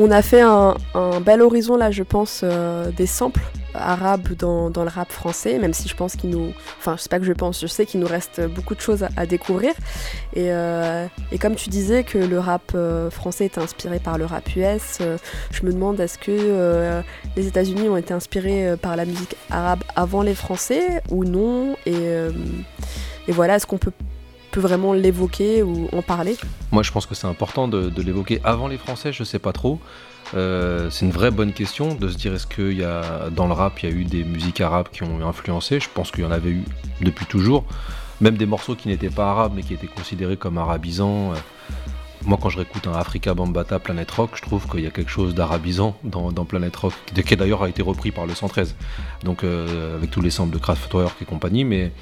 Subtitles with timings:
[0.00, 0.76] On a fait un,
[1.20, 2.44] bel horizon là, je pense,
[2.96, 3.42] des samples
[3.74, 6.52] arabes dans, le rap français, même si je pense qu'il nous...
[6.78, 9.06] Enfin, je sais pas que je pense, je sais qu'il nous reste beaucoup de choses
[9.16, 9.72] à, découvrir.
[10.34, 10.50] Et,
[11.32, 12.76] et, comme tu disais que le rap
[13.10, 15.00] français est inspiré par le rap US,
[15.50, 17.02] je me demande est-ce que
[17.36, 21.76] les États-Unis ont été inspirés par la musique arabe avant les Français ou non?
[21.86, 23.92] Et voilà, est-ce qu'on peut
[24.58, 26.36] vraiment l'évoquer ou en parler
[26.72, 29.78] Moi, je pense que c'est important de, l'évoquer avant les Français, je sais pas trop.
[30.34, 33.54] Euh, c'est une vraie bonne question de se dire est-ce qu'il y a dans le
[33.54, 35.80] rap il y a eu des musiques arabes qui ont influencé?
[35.80, 36.64] Je pense qu'il y en avait eu
[37.00, 37.64] depuis toujours,
[38.20, 41.32] même des morceaux qui n'étaient pas arabes mais qui étaient considérés comme arabisants.
[41.32, 41.36] Euh,
[42.24, 45.10] moi, quand je réécoute un Africa Bambata Planet Rock, je trouve qu'il y a quelque
[45.10, 48.74] chose d'arabisant dans, Planet Rock, qui d'ailleurs a été repris par le 113,
[49.24, 51.64] donc euh, avec tous les samples de Kraftwerk et compagnie.
[51.64, 51.92] Mais,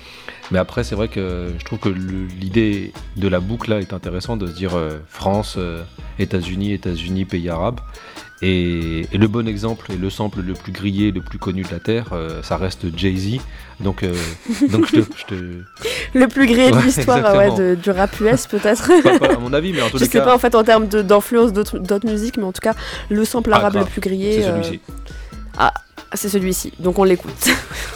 [0.50, 4.38] mais après, c'est vrai que je trouve que l'idée de la boucle là est intéressante
[4.38, 5.82] de se dire euh, France, euh,
[6.18, 7.80] États-Unis, États-Unis, pays arabes.
[8.42, 11.78] Et, le bon exemple et le sample le plus grillé, le plus connu de la
[11.78, 13.40] Terre, euh, ça reste Jay-Z.
[13.80, 14.14] Donc, euh,
[14.70, 15.34] donc je, te,
[16.14, 18.90] Le plus grillé de l'histoire du rap US, peut-être.
[19.24, 20.04] à mon avis, mais en tout cas.
[20.04, 22.74] Je sais pas en fait en termes d'influence d'autres musiques, mais en tout cas,
[23.08, 24.42] le sample arabe le plus grillé.
[24.42, 24.80] C'est celui-ci.
[24.86, 25.02] Euh,
[25.58, 25.72] ah,
[26.14, 26.72] c'est celui-ci.
[26.78, 27.32] Donc on l'écoute.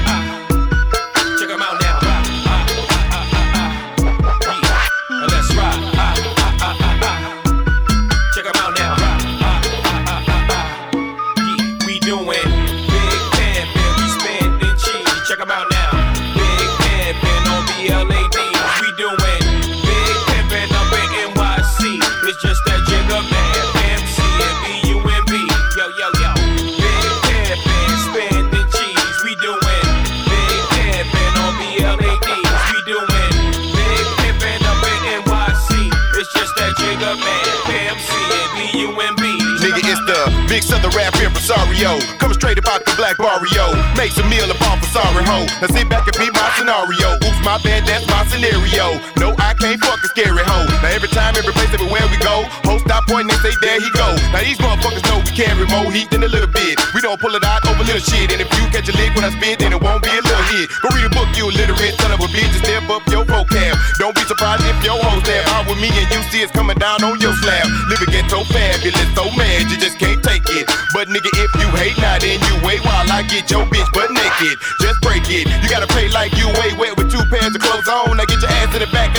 [55.91, 56.79] more heat than a little bit.
[56.95, 58.31] We don't pull it out over little shit.
[58.31, 60.47] And if you catch a lick when I spit, then it won't be a little
[60.55, 60.71] hit.
[60.81, 63.75] Go read a book, you illiterate son of a bitch, and step up your vocab.
[63.99, 66.77] Don't be surprised if your hoes there out with me and you see it's coming
[66.79, 67.67] down on your slab.
[67.91, 70.65] Living ghetto fabulous, so mad you just can't take it.
[70.95, 74.11] But nigga, if you hate now, then you wait while I get your bitch butt
[74.11, 74.55] naked.
[74.79, 75.47] Just break it.
[75.61, 78.15] You gotta play like you way wet with two pairs of clothes on.
[78.17, 78.25] Now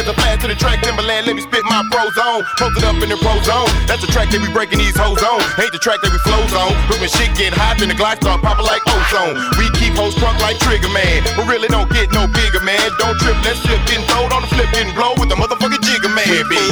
[0.06, 0.82] your ass to the track.
[0.82, 2.42] Timberland, let me spit my pros on.
[2.58, 3.68] Posted up in the pro zone.
[3.86, 5.40] That's the track that we breaking these hoes on.
[5.60, 6.74] Ain't the track that we flows on.
[6.88, 9.38] But when shit get hot, then the glide start popping like ozone.
[9.58, 11.22] We keep hoes drunk like Trigger Man.
[11.36, 12.82] But really don't get no bigger, man.
[12.98, 16.12] Don't trip, let's slip, getting throwed on the flip, getting blow with the motherfucking Jigger
[16.12, 16.26] Man.
[16.26, 16.62] We be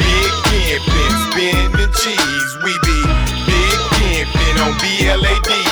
[0.00, 2.52] big pimpin', spinning cheese.
[2.64, 2.98] We be
[3.46, 5.69] big camping on BLADs.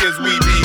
[0.00, 0.58] Cause we be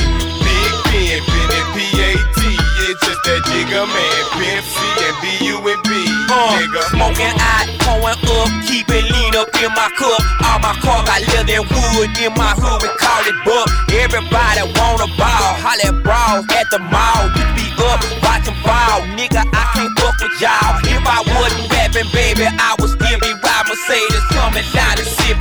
[0.48, 2.40] big pimpin' in PAT.
[2.88, 5.92] It's just that Jigga Man, Pimp C and B-U-N-B.
[6.32, 6.64] Uh,
[6.96, 10.24] smoking out, pouring up, keep it lean up in my cup.
[10.40, 13.68] All my car got leather and wood in my hood, we call it buck.
[13.92, 17.28] Everybody wanna ball, holla bras at the mall.
[17.36, 19.44] You be up, watching ball, nigga.
[19.52, 20.80] I can't fuck with y'all.
[20.88, 22.95] If I wasn't rapping, baby, I would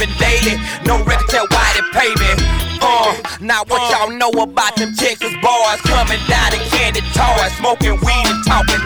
[0.05, 0.61] sipping daily.
[0.87, 2.31] No record tell why they pay me.
[2.81, 3.91] Uh, now what uh.
[3.91, 8.81] y'all know about them Texas boys coming down and candy toys, smoking weed and talking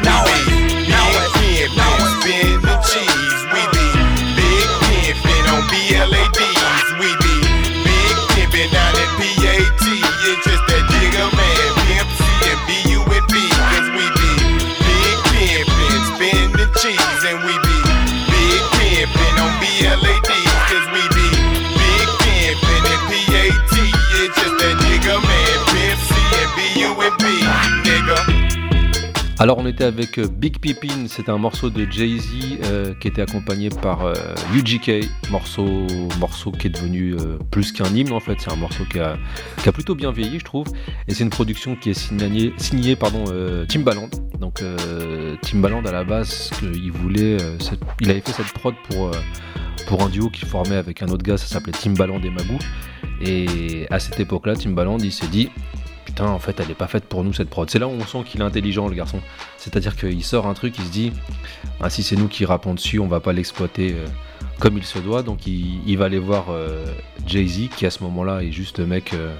[29.40, 33.22] Alors on était avec euh, Big Pippin, c'était un morceau de Jay-Z euh, qui était
[33.22, 34.12] accompagné par euh,
[34.52, 35.86] UGK, morceau,
[36.18, 37.14] morceau qui est devenu
[37.52, 39.16] plus qu'un hymne en fait, c'est un morceau qui a,
[39.72, 40.66] plutôt bien vieilli je trouve,
[41.06, 43.24] et c'est une production qui est signée, signée pardon,
[43.68, 44.08] Timbaland.
[44.40, 44.60] Donc
[45.42, 47.36] Timbaland à la base, il voulait,
[48.00, 49.12] il avait fait cette prod pour,
[49.86, 52.58] pour un duo qu'il formait avec un autre gars, ça s'appelait Timbaland et Magoo,
[53.20, 55.50] et à cette époque-là Timbaland il s'est dit
[56.26, 57.68] en fait, elle est pas faite pour nous cette prod.
[57.70, 59.20] C'est là où on sent qu'il est intelligent, le garçon.
[59.56, 61.12] C'est-à-dire qu'il sort un truc, il se dit,
[61.80, 64.06] ah, si c'est nous qui rappons dessus, on va pas l'exploiter euh,
[64.58, 65.22] comme il se doit.
[65.22, 66.86] Donc il, va aller voir euh,
[67.26, 69.34] Jay-Z, qui à ce moment-là est juste le mec euh,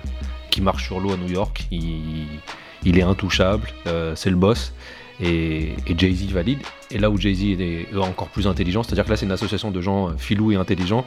[0.51, 1.67] qui marche sur l'eau à New York.
[1.71, 3.69] Il, est intouchable,
[4.15, 4.73] c'est le boss.
[5.21, 6.61] Et, Jay-Z valide.
[6.91, 9.81] Et là où Jay-Z est encore plus intelligent, c'est-à-dire que là c'est une association de
[9.81, 11.05] gens filous et intelligents,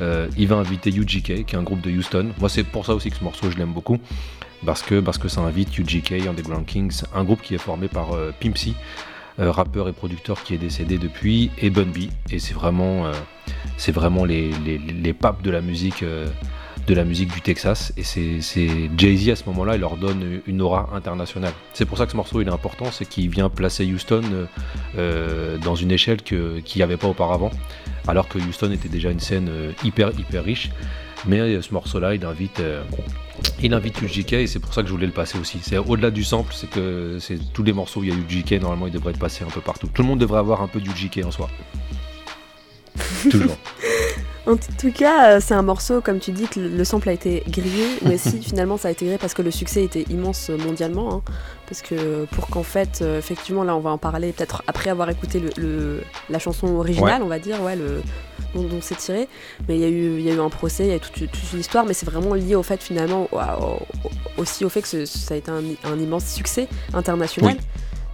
[0.00, 2.30] il va inviter UGK, qui est un groupe de Houston.
[2.38, 3.98] Moi c'est pour ça aussi que ce morceau je l'aime beaucoup
[4.64, 8.12] parce que, parce que ça invite UGK, Underground Kings, un groupe qui est formé par
[8.12, 8.74] euh, Pimpsy,
[9.40, 12.10] euh, rappeur et producteur qui est décédé depuis, et Bun B.
[12.30, 13.12] Et c'est vraiment, euh,
[13.76, 16.04] c'est vraiment les, les, papes de la musique.
[16.86, 20.60] de la musique du Texas et c'est Jay-Z à ce moment-là il leur donne une
[20.60, 23.86] aura internationale c'est pour ça que ce morceau il est important c'est qu'il vient placer
[23.90, 24.20] Houston
[24.94, 27.50] dans une échelle qu'il n'y avait pas auparavant
[28.06, 29.50] alors que Houston était déjà une scène
[29.82, 30.68] hyper hyper riche
[31.24, 32.60] mais ce morceau là il invite
[33.62, 35.58] il invite UGK et c'est pour ça que je voulais le passer aussi.
[35.62, 38.60] C'est au-delà du sample, c'est que c'est tous les morceaux où il y a UGK,
[38.60, 39.88] normalement il devrait être passé un peu partout.
[39.92, 41.48] Tout le monde devrait avoir un peu d'UGK en soi.
[43.30, 43.56] Toujours.
[44.46, 47.42] En tout cas, euh, c'est un morceau, comme tu dis, que le sample a été
[47.48, 51.14] grillé, mais si finalement ça a été grillé parce que le succès était immense mondialement.
[51.14, 51.22] Hein.
[51.66, 55.08] parce que pour qu'en fait, euh, effectivement, là on va en parler peut-être après avoir
[55.08, 58.02] écouté le, la chanson originale, on va dire, ouais, le,
[58.62, 59.28] dont, c'est tiré.
[59.68, 61.20] Mais il y, a eu, y a eu un procès, il y a toute,
[61.52, 63.28] une histoire, mais c'est vraiment lié au fait finalement,
[64.36, 67.56] aussi au fait que ça a été un, immense succès international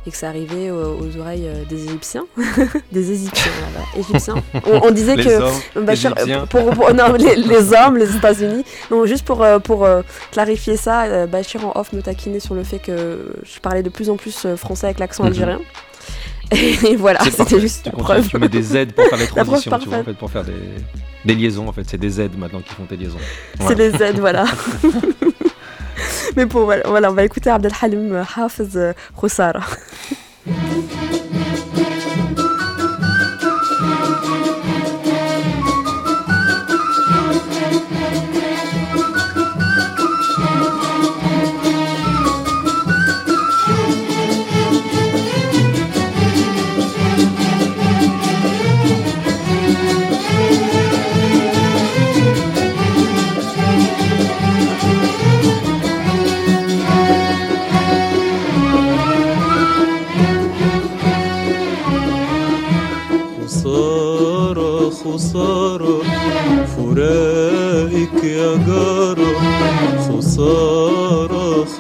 [0.07, 2.27] et que ça arrivait aux, oreilles euh, des Égyptiens.
[2.93, 3.53] des Égyptiens,
[3.97, 4.35] Égyptiens.
[4.83, 5.79] On, disait que.
[5.81, 6.15] Bachir,
[6.49, 8.65] pour, non, les, hommes, les États-Unis.
[8.91, 12.65] Non, juste pour, euh, pour euh, clarifier ça, Bachir en off me taquinait sur le
[12.65, 15.29] fait que je parlais de plus en plus français avec l'accent mhm.
[15.29, 15.61] algérien.
[16.87, 18.29] Et voilà, c'était juste tu, preuve.
[18.29, 20.53] tu mets des Z pour faire les transitions, tu vois, en fait, pour faire des,
[21.25, 21.69] des liaisons.
[21.69, 23.19] En fait, c'est des Z maintenant qui font tes liaisons.
[23.67, 24.45] C'est des Z, voilà.
[26.37, 29.61] Mais bon, voilà, on va écouter Abdelhalim Hafez Khoussara.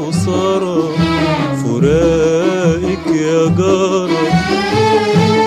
[0.00, 0.88] خسارة
[1.64, 4.26] فراقك يا جارة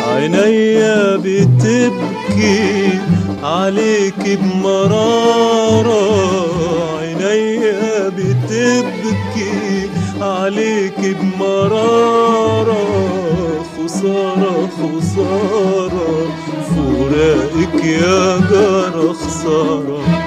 [0.08, 3.00] عينيا بتبكي
[3.44, 6.04] عليك بمرارة
[7.00, 9.90] عينيا بتبكي
[10.22, 12.84] عليك بمرارة
[13.78, 16.28] خسارة خسارة
[16.76, 20.23] فراقك يا جارة خسارة.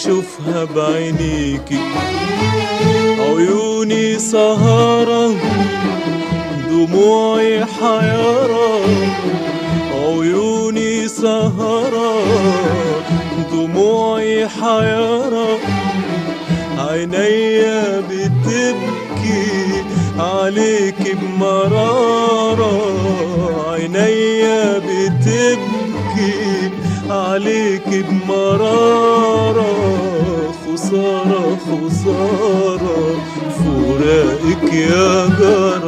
[0.00, 1.78] بشوفها بعينيكي
[3.18, 5.34] عيوني سهرة
[6.70, 8.80] دموعي حيرة.
[9.94, 12.14] عيوني سهرة
[13.52, 15.58] دموعي حيرة.
[16.78, 19.48] عينيا بتبكي
[20.18, 22.82] عليك بمرارة.
[23.70, 26.70] بتبكي بتبكي
[27.10, 28.99] عليك بمرارة.
[34.72, 35.79] you good.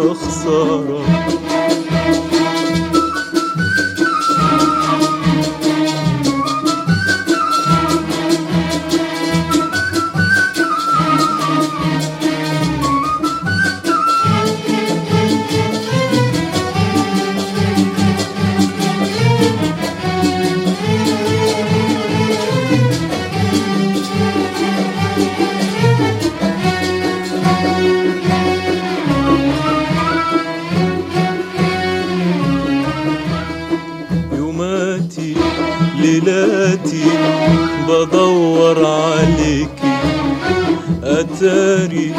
[41.22, 42.12] أتاري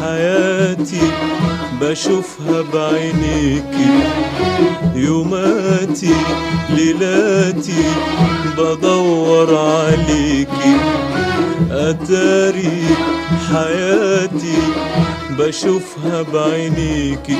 [0.00, 1.00] حياتي
[1.80, 3.90] بشوفها بعينيكي
[4.94, 6.14] يوماتي
[6.70, 7.84] ليلاتي
[8.58, 10.76] بدور عليكي
[11.70, 12.82] أتاري
[13.52, 14.58] حياتي
[15.38, 17.36] بشوفها بعينيكي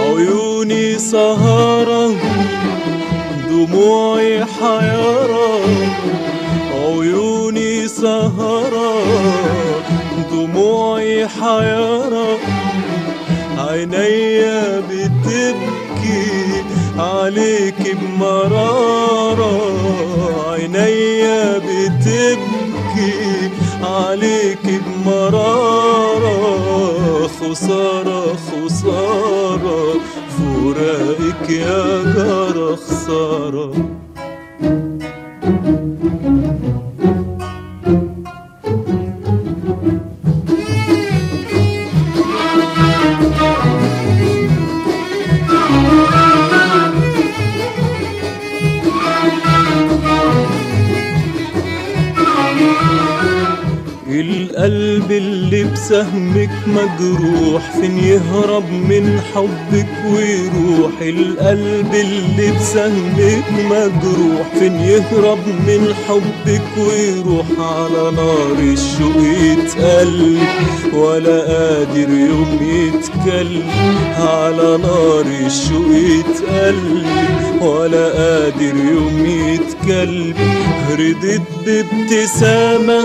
[0.00, 2.14] عيوني سهرة
[3.50, 5.60] دموعي حيرة
[6.88, 9.02] عيوني سهرة
[10.32, 12.38] دموعي حيرة.
[13.58, 16.64] عينيا بتبكي
[16.98, 19.60] عليك بمرارة.
[20.48, 23.50] عينيا بتبكي
[23.82, 26.38] عليك بمرارة.
[27.26, 29.94] خسارة خسارة.
[30.38, 33.72] فراقك يا جارة خسارة.
[54.72, 60.92] القلب اللي بسهمك مجروح فين يهرب من حبك ويروح.
[61.00, 67.46] القلب اللي بسهمك مجروح فين يهرب من حبك ويروح.
[67.58, 70.38] على نار الشوق يتقل
[70.94, 73.68] ولا قادر يوم يتكلم
[74.18, 77.04] على نار الشوق يتقل
[77.60, 80.34] ولا قادر يوم يتكلم
[80.98, 83.04] ردت بابتسامة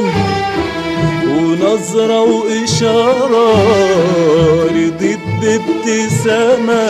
[1.27, 3.53] ونظرة وإشارة
[4.65, 6.87] رضيت بابتسامة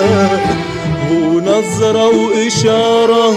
[1.12, 3.36] ونظرة وإشارة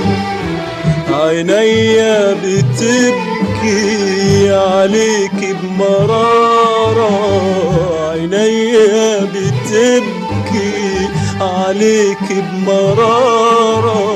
[1.12, 3.86] عينيا بتبكي
[4.54, 7.10] عليك بمرارة.
[8.10, 11.08] عينيا بتبكي
[11.40, 14.06] عليك بمرارة.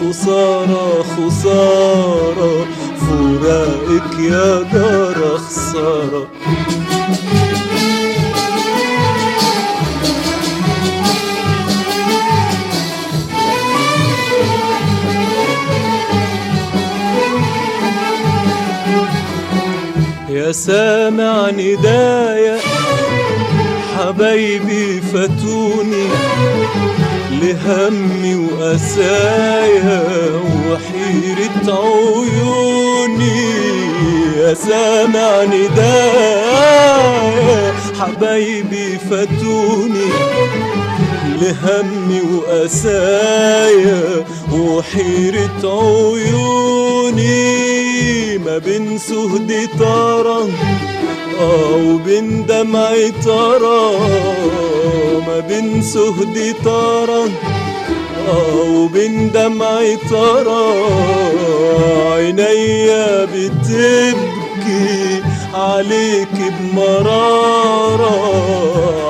[0.00, 2.66] خسارة خسارة.
[3.26, 6.26] فراقك يا جارة خسارة
[20.30, 22.58] يا سامع ندايا
[23.96, 26.06] حبايبي فاتوني
[27.42, 30.02] لهمي وأسايا
[30.68, 33.42] وحيرة عيوني.
[34.38, 36.92] يا سامع ندايا
[38.00, 40.10] حبايبي فاتوني.
[41.40, 44.02] لهمي وأسايا
[44.52, 47.36] وحيرة عيوني.
[48.38, 50.40] ما بين سهد طرى
[51.40, 53.90] أو بين دمع ترى
[55.26, 57.24] ما بين سهد طرى
[58.28, 60.64] أو بين دمع ترى
[62.12, 65.22] عينيا بتبكي
[65.54, 68.16] عليك بمرارة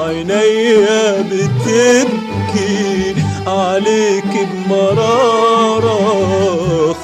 [0.06, 3.14] عينيا بتبكي
[3.46, 6.00] عليك بمرارة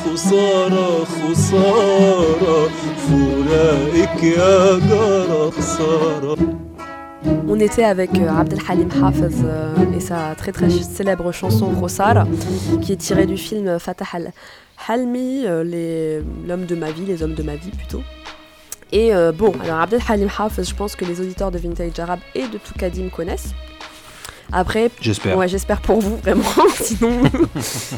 [0.05, 1.92] خسارة خسارة.
[7.49, 12.27] On était avec euh, Abdel Halim Hafez euh, et sa très très célèbre chanson Rosara,
[12.81, 14.33] qui est tirée du film Fatah al
[14.89, 18.03] Halmi, euh, les- l'homme de ma vie, les hommes de ma vie plutôt.
[18.93, 22.21] Et euh, bon, alors Abdel Halim Hafez, je pense que les auditeurs de Vintage Arab
[22.35, 23.55] et de Toukadim connaissent.
[24.53, 25.37] Après, J'espère.
[25.39, 26.43] ouais, j'espère pour vous vraiment,
[26.75, 27.23] sinon,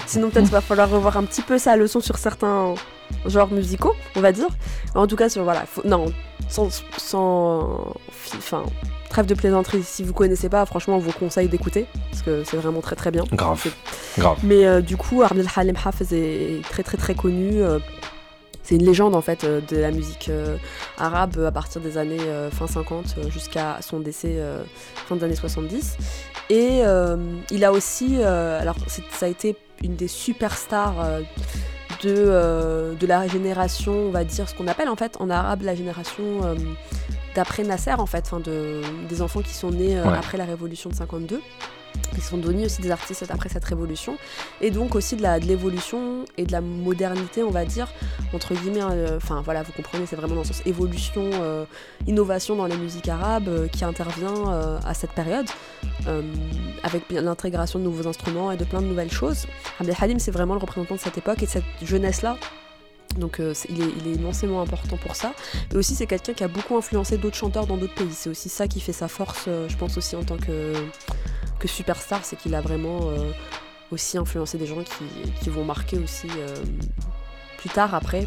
[0.07, 2.75] sinon peut-être va falloir revoir un petit peu sa leçon sur certains,
[3.27, 4.49] genres musicaux, on va dire.
[4.95, 6.07] En tout cas, sur, voilà, faut- non,
[6.49, 7.95] sans, sans
[8.37, 8.65] enfin,
[9.11, 9.83] trêve de plaisanterie.
[9.83, 13.11] Si vous connaissez pas, franchement, on vous conseille d'écouter parce que c'est vraiment très très
[13.11, 13.25] bien.
[13.33, 13.65] Grave.
[14.19, 14.39] Grave.
[14.43, 17.63] Mais euh, du coup, Abdel Halim Hafez est très très très connu.
[17.63, 17.79] euh,
[18.63, 20.31] c'est une légende en fait euh, de la musique
[20.97, 22.17] arabe à partir des années
[22.51, 24.39] fin 50 euh, jusqu'à son décès
[25.07, 25.97] fin des années 70.
[26.51, 26.83] Et
[27.51, 28.77] il a aussi, alors
[29.11, 30.95] ça a été une des superstars
[32.05, 35.63] de, euh, de la génération, on va dire ce qu'on appelle en fait en arabe
[35.63, 36.55] la génération euh,
[37.35, 40.17] d'après Nasser en fait, enfin de, des enfants qui sont nés euh, Ouais.
[40.19, 41.41] après la révolution de 52.
[42.17, 44.17] Ils sont devenus aussi des artistes après cette révolution
[44.61, 47.89] et donc aussi de l'évolution et de la modernité on va dire
[48.33, 51.65] entre guillemets euh, enfin voilà vous comprenez c'est vraiment dans le sens évolution euh,
[52.07, 55.47] innovation dans les musiques arabes euh, qui intervient euh, à cette période
[56.83, 59.47] avec l'intégration de nouveaux instruments et de plein de nouvelles choses
[59.81, 62.37] Abdel Halim c'est vraiment le représentant de cette époque et de cette jeunesse là
[63.19, 63.45] donc il,
[63.81, 65.35] est, il est immensément important pour ça.
[65.71, 68.11] Mais aussi c'est quelqu'un qui a beaucoup influencé d'autres chanteurs dans d'autres pays.
[68.11, 70.73] C'est aussi ça qui fait sa force, je pense aussi en tant que,
[71.65, 73.31] que superstar, c'est qu'il a vraiment euh,
[73.91, 75.05] aussi influencé des gens qui,
[75.43, 76.55] qui vont marquer aussi euh,
[77.57, 78.27] plus tard après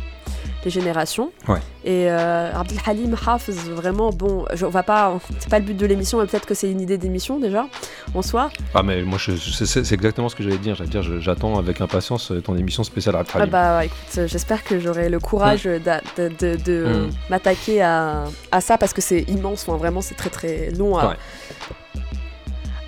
[0.66, 1.32] les générations.
[1.48, 1.60] Ouais.
[1.84, 5.78] Et euh, Abdel Halim Hafez, vraiment, bon, je, on va pas, c'est pas le but
[5.78, 7.68] de l'émission, mais peut-être que c'est une idée d'émission déjà,
[8.16, 8.50] en soi.
[8.74, 10.74] Ah, mais moi, je, je- c'est exactement ce que j'allais dire.
[10.76, 13.52] J'allais dire, j'attends avec impatience euh, ton émission spéciale Abdel Ah Halim.
[13.52, 15.80] bah écoute, j'espère que j'aurai le courage de,
[16.18, 17.10] de- de Mm.
[17.30, 21.10] m'attaquer à, à ça parce que c'est immense, enfin, vraiment c'est très très long à,
[21.10, 21.16] Ouais.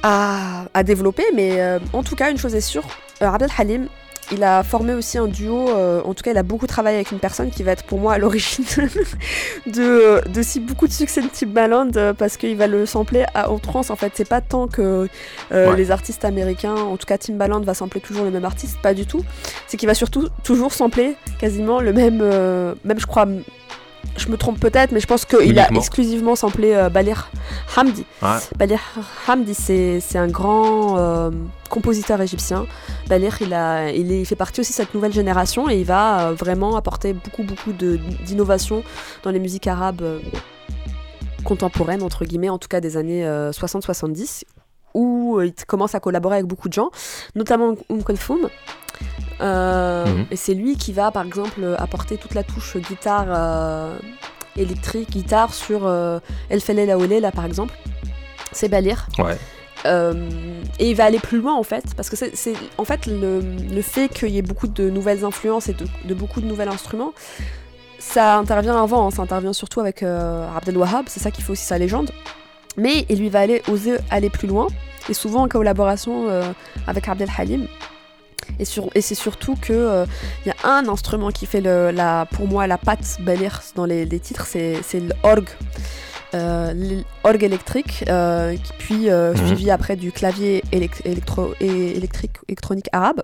[0.04, 1.24] À, à développer.
[1.36, 2.84] Mais euh, en tout cas, une chose est sûre,
[3.22, 3.88] euh, Abdel Halim,
[4.32, 7.12] il a formé aussi un duo, euh, en tout cas il a beaucoup travaillé avec
[7.12, 8.64] une personne qui va être pour moi à l'origine
[9.66, 13.52] de, de si beaucoup de succès de Timbaland euh, parce qu'il va le sampler à
[13.52, 14.12] outrance en fait.
[14.14, 15.08] C'est pas tant que
[15.52, 15.76] euh, Ouais.
[15.76, 19.08] les artistes américains, en tout cas Timbaland va sampler toujours le même artiste, pas du
[19.08, 19.24] tout.
[19.68, 22.18] C'est qu'il va surtout toujours sampler quasiment le même,
[22.84, 23.26] même je crois,
[24.18, 27.30] je me trompe peut-être, mais je pense qu'il a exclusivement samplé euh, Balir
[27.78, 28.06] Hamdi.
[28.22, 28.30] Ouais.
[28.58, 28.80] Balir
[29.28, 31.32] Hamdi, c'est un grand euh,
[31.70, 32.66] compositeur égyptien.
[33.08, 35.86] Balir, il, a, il, est- il fait partie aussi de cette nouvelle génération et il
[35.86, 38.84] va euh, vraiment apporter beaucoup, beaucoup de- d'innovation
[39.24, 40.02] dans les musiques arabes
[41.44, 44.44] contemporaines, entre guillemets, en tout cas des années euh, 60-70,
[44.94, 46.90] où il commence à collaborer avec beaucoup de gens,
[47.36, 48.50] notamment Kulthum.
[49.42, 50.26] Euh, Mhm.
[50.32, 53.98] Et c'est lui qui va, par exemple, apporter toute la touche guitare euh,
[54.58, 57.74] électrique, guitare sur euh, El Fele La Olé, là, par exemple.
[58.52, 59.08] C'est Balir.
[59.18, 59.38] Ouais.
[59.86, 60.14] Euh,
[60.78, 63.82] et il va aller plus loin en fait, parce que c'est en fait le, le
[63.82, 67.14] fait qu'il y ait beaucoup de nouvelles influences et de, de beaucoup de nouveaux instruments,
[67.98, 71.64] ça intervient avant, hein, ça intervient surtout avec Abdel Wahab, c'est ça qui fait aussi
[71.64, 72.12] sa légende.
[72.76, 74.68] Mais il lui va aller oser aller plus loin,
[75.08, 76.28] et souvent en collaboration
[76.86, 77.66] avec Abdel Halim.
[78.58, 80.06] Et, sur- et c'est surtout que euh,
[80.46, 84.06] y a un instrument qui fait le, la, pour moi la patte Balir dans les,
[84.06, 85.50] les titres, c'est c'est l'orgue.
[86.36, 89.48] Euh, l'orgue électrique, euh, qui- puis euh, Mhm.
[89.48, 93.24] suivi après du clavier élec- électro- et électrique, électronique arabe,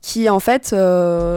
[0.00, 0.74] qui en fait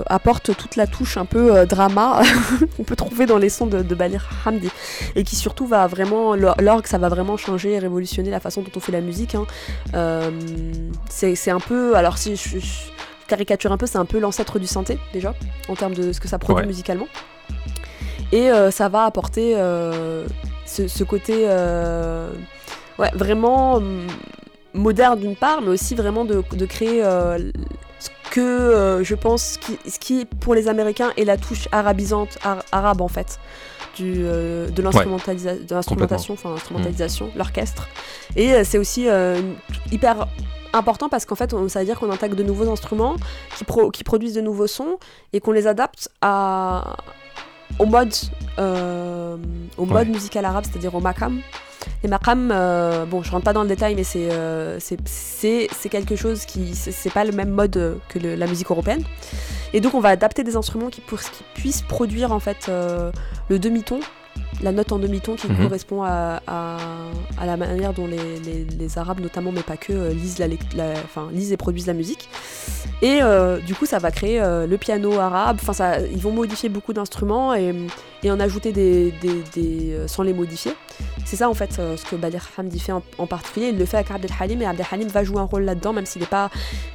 [0.08, 2.22] apporte toute la touche un peu drama
[2.78, 4.70] qu'on peut trouver dans les sons de, de Balir Hamdi,
[5.18, 8.62] et qui surtout va vraiment, l'or- l'orgue ça va vraiment changer et révolutionner la façon
[8.62, 9.36] dont on fait la musique.
[9.36, 9.46] hein.
[11.10, 12.68] C'est c'est un peu, alors si je, je
[13.28, 15.34] caricature un peu, c'est un peu l'ancêtre du synthé déjà,
[15.68, 16.68] en termes de ce que ça produit Ouais.
[16.68, 17.08] musicalement.
[18.32, 20.26] Et euh, ça va apporter euh,
[20.66, 22.30] ce, ce côté euh,
[23.00, 24.08] ouais, vraiment hum,
[24.74, 27.02] moderne d'une part, mais aussi vraiment de, de créer
[28.00, 32.64] ce que je pense, qui, ce qui pour les Américains est la touche arabisante, ar-
[32.72, 33.40] arabe en fait.
[33.96, 37.88] Du, euh, de l'instrumentation, enfin instrumentalisation, l'orchestre.
[38.36, 39.40] Et euh, c'est aussi euh,
[39.92, 40.28] hyper
[40.74, 43.16] important parce qu'en fait, on- ça veut dire qu'on intègre de nouveaux instruments
[43.58, 44.98] qui, pro- qui produisent de nouveaux sons
[45.32, 46.98] et qu'on les adapte à,
[47.80, 48.14] au mode,
[49.78, 50.14] au mode Ouais.
[50.14, 51.40] musical arabe, c'est-à-dire au makam.
[52.04, 56.16] Les makam, euh, bon, je rentre pas dans le détail, mais c'est euh, c'est- quelque
[56.16, 59.04] chose qui c'est pas le même mode que le- la musique européenne.
[59.76, 63.12] Et donc, on va adapter des instruments qui, pour, qui puissent produire en fait euh,
[63.50, 64.00] le demi-ton,
[64.64, 65.64] la note en demi-ton qui Mhm.
[65.64, 66.78] correspond à, à,
[67.38, 70.48] à la manière dont les, les, les Arabes, notamment, mais pas que, euh, lisent, la,
[70.48, 72.30] lec- la- enfin, lisent et produisent la musique.
[73.02, 75.58] Et euh, du coup, ça va créer le piano arabe.
[75.62, 77.76] Enfin, ça, ils vont modifier beaucoup d'instruments et,
[78.26, 80.74] et en ajouter des, des, des, euh, sans les modifier.
[81.26, 83.68] C'est ça en fait euh, ce que Badir Hamdi fait en, en particulier.
[83.70, 86.06] Il le fait avec Abdel Halim et Abdel Halim va jouer un rôle là-dedans, même
[86.08, 86.50] s'il n'est pas.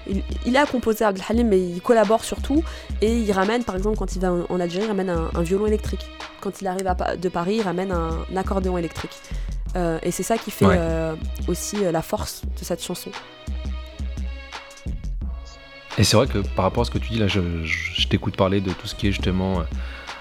[0.08, 2.62] Il, il a composé Abdel Halim, mais il collabore surtout
[3.00, 5.66] et il ramène, par exemple, quand il va en, Algérie, il ramène un, un violon
[5.66, 6.04] électrique.
[6.40, 9.16] Quand il arrive à de Paris, il ramène un, un accordéon électrique.
[9.76, 10.74] Euh, et c'est ça qui fait Ouais.
[10.78, 11.14] euh,
[11.46, 13.10] aussi euh, la force de cette chanson.
[15.98, 18.08] Et c'est vrai que par rapport à ce que tu dis là, je, je- je
[18.08, 19.62] t'écoute parler de tout ce qui est justement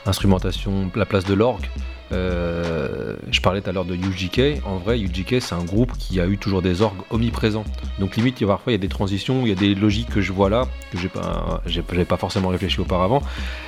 [0.10, 1.68] instrumentation, la place de l'orgue.
[2.12, 4.64] Euh, je parlais tout à l'heure de UGK.
[4.66, 7.66] En vrai, UGK, c'est un groupe qui a eu toujours des orgues omniprésents.
[8.00, 9.76] Donc limite, il y a parfois il y a des transitions, il y a des
[9.76, 11.62] logiques que je vois là que j'ai pas,
[12.08, 13.22] pas forcément réfléchi auparavant.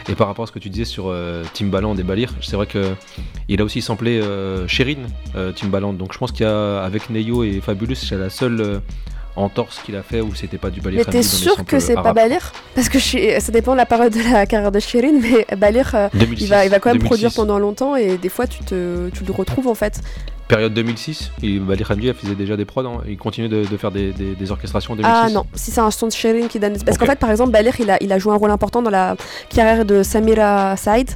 [0.10, 2.66] Et par rapport à ce que tu disais sur euh, Timbaland et Balir, c'est vrai
[2.66, 2.96] que
[3.48, 5.04] il a aussi samplé euh, Sherin,
[5.36, 5.94] euh, Timbaland.
[5.94, 8.82] Donc je pense qu'il y a avec Neyo et Fabulous, c'est la seule
[9.38, 11.04] euh, entorse qu'il a fait où c'était pas du Balir.
[11.06, 12.16] Mais t'es sûr que c'est pas arabes.
[12.16, 15.20] Balir Parce que je suis- ça dépend de la période de la carrière de Shirin,
[15.22, 17.08] mais Balir, euh, 2006, il va, il va quand même 2006.
[17.10, 20.02] produire pendant longtemps et des fois tu, te, tu le retrouves en fait.
[20.48, 23.02] Période 2006, et Balir Hamdi faisait déjà des prods, hein.
[23.08, 25.18] il continuait de, de faire des, des- des orchestrations en 2006.
[25.26, 26.78] Ah non, si c'est un son de Shirin qui donne.
[26.84, 28.90] Parce qu'en fait, par exemple, Balir, il a, il a joué un rôle important dans
[28.90, 29.16] la
[29.50, 31.10] carrière de Samira Saïd.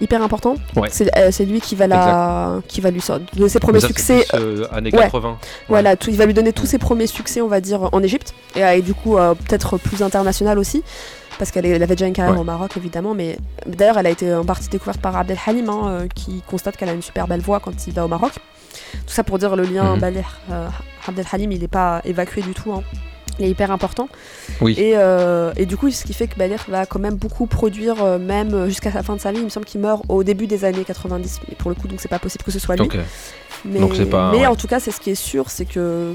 [0.00, 0.56] Hyper important.
[0.76, 0.88] Ouais.
[0.92, 3.00] C'est euh, c'est lui qui va, la, qui va lui
[3.34, 4.26] de ses premiers succès.
[4.28, 5.00] plus, euh, années ouais.
[5.04, 5.30] 80.
[5.30, 5.36] Ouais.
[5.68, 8.34] Voilà, tout- il va lui donner tous ses premiers succès, on va dire, en Égypte.
[8.56, 10.82] Et, euh, et du coup, euh, peut-être plus international aussi.
[11.38, 13.14] Parce qu'elle avait déjà une carrière au Maroc, évidemment.
[13.14, 16.76] Mais d'ailleurs, elle a été en partie découverte par Abdel Halim, hein, euh, qui constate
[16.78, 18.32] qu'elle a une super belle voix quand il va au Maroc.
[19.06, 19.96] Tout ça pour dire le lien
[20.50, 20.68] euh,
[21.06, 22.72] Abdel Halim, il n'est pas évacué du tout.
[22.72, 22.82] hein.
[23.38, 24.08] Il est hyper important.
[24.60, 24.74] Oui.
[24.78, 28.02] Et, euh, et du coup, ce qui fait que Balir va quand même beaucoup produire,
[28.02, 29.38] euh, même euh, jusqu'à la fin de sa vie.
[29.38, 31.40] Il me semble qu'il meurt au début des années 90.
[31.48, 32.84] Mais pour le coup, donc c'est pas possible que ce soit lui.
[32.86, 32.96] Ok.
[33.64, 34.46] Mais, Donc c'est pas- mais ouais.
[34.46, 36.14] en tout cas, c'est ce qui est sûr, c'est que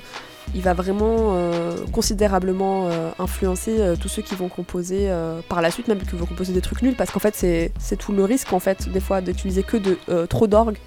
[0.55, 5.61] il va vraiment euh, considérablement euh, influencer euh, tous ceux qui vont composer euh, par
[5.61, 8.23] la suite, même qui vont composer des trucs nuls, parce qu'en fait, c'est tout le
[8.23, 10.77] risque en fait des fois d'utiliser que de euh, trop d'orgue,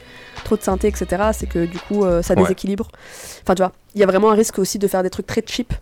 [0.44, 1.06] trop de synthé, etc.
[1.32, 2.42] C'est que du coup, euh, ça Ouais.
[2.42, 2.88] déséquilibre.
[3.42, 5.42] Enfin, tu vois, il y a vraiment un risque aussi de faire des trucs très
[5.46, 5.72] cheap.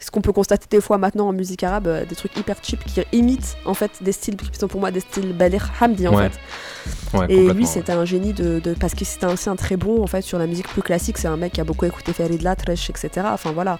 [0.00, 2.82] Ce qu'on peut constater des fois maintenant en musique arabe, euh, des trucs hyper cheap
[2.84, 6.14] qui imitent en fait des styles qui sont pour moi des styles Balir Hamdi en
[6.14, 6.30] Ouais.
[6.30, 7.16] fait.
[7.18, 10.02] Ouais, Et lui, c'était un génie de, de- parce que c'était aussi un très bon
[10.02, 11.18] en fait sur la musique plus classique.
[11.18, 13.26] C'est un mec qui a beaucoup écouté Farid Latresh, etc.
[13.32, 13.76] Enfin voilà,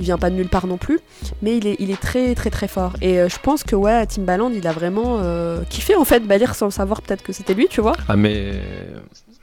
[0.00, 0.98] il vient pas de nulle part non plus,
[1.42, 2.94] mais il est, il est très très très fort.
[3.00, 6.54] Et euh, je pense que ouais, Timbaland, il a vraiment euh, kiffé en fait Balir
[6.56, 7.92] sans le savoir peut-être que c'était lui, tu vois.
[8.08, 8.54] Ah mais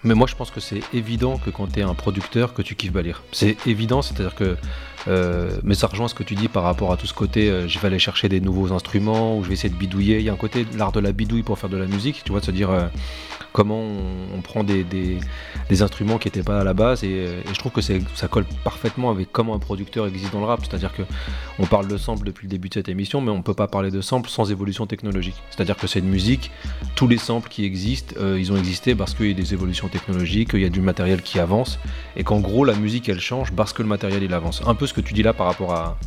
[0.03, 2.75] mais moi je pense que c'est évident que quand tu es un producteur que tu
[2.75, 3.23] kiffes Balir.
[3.31, 4.57] C'est évident, c'est-à-dire que
[5.63, 7.79] mais ça rejoint ce que tu dis par rapport à tout ce côté euh, je
[7.79, 10.17] vais aller chercher des nouveaux instruments ou je vais essayer de bidouiller.
[10.19, 12.31] Il y a un côté l'art de la bidouille pour faire de la musique, tu
[12.31, 12.87] vois, de se dire euh,
[13.53, 13.81] comment
[14.35, 14.85] on, prend des,
[15.81, 18.45] instruments qui n'étaient pas à la base et, euh, je trouve que c'est- ça colle
[18.63, 20.61] parfaitement avec comment un producteur existe dans le rap.
[20.63, 21.01] C'est-à-dire que
[21.59, 23.91] on parle de sample depuis le début de cette émission, mais on peut pas parler
[23.91, 25.35] de sample sans évolution technologique.
[25.49, 26.51] C'est-à-dire que c'est une musique,
[26.95, 29.87] tous les samples qui existent, euh, ils ont existé parce qu'il y a des évolutions
[29.87, 31.79] technologiques, qu'il y a du matériel qui avance,
[32.15, 34.61] et qu'en gros la musique elle change parce que le matériel il avance.
[34.65, 35.97] Un peu ce que tu dis là par rapport à,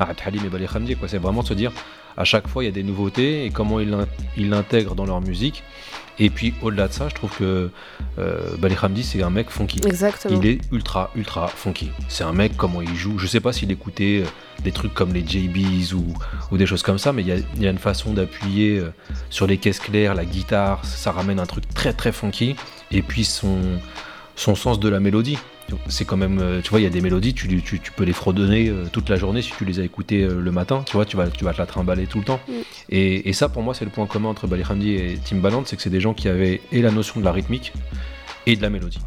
[0.00, 1.08] à Halim et Bali Hamdi, quoi.
[1.08, 1.72] C'est vraiment de se dire
[2.18, 4.06] à chaque fois il y a des nouveautés et comment ils l'in-
[4.38, 5.62] ils l'intègrent dans leur musique.
[6.18, 7.70] Et puis au-delà de ça, je trouve que
[8.18, 9.80] euh, Bali Hamdi c'est un mec funky.
[9.86, 10.40] Exactement.
[10.40, 11.90] Il est ultra, ultra funky.
[12.08, 13.18] C'est un mec, comment il joue.
[13.18, 16.14] Je sais pas s'il écoutait euh, des trucs comme les JBs ou,
[16.50, 18.78] ou des choses comme ça, mais il y a, il y a une façon d'appuyer
[18.78, 18.88] euh,
[19.28, 22.56] sur les caisses claires, la guitare, ça ramène un truc très, très funky.
[22.92, 23.58] Et puis son,
[24.36, 25.36] son sens de la mélodie.
[25.88, 28.04] C'est quand même, euh, tu vois, il y a des mélodies, tu, tu, tu peux
[28.04, 30.92] les fredonner euh, toute la journée si tu les as écoutées euh, le matin, tu
[30.92, 32.40] vois, tu vas, tu vas te la trimballer tout le temps.
[32.48, 32.52] Mm.
[32.90, 35.76] Et, et ça, pour moi, c'est le point commun entre Bali Hamdi et Timbaland, c'est
[35.76, 37.72] que c'est des gens qui avaient et la notion de la rythmique
[38.46, 39.00] et de la mélodie.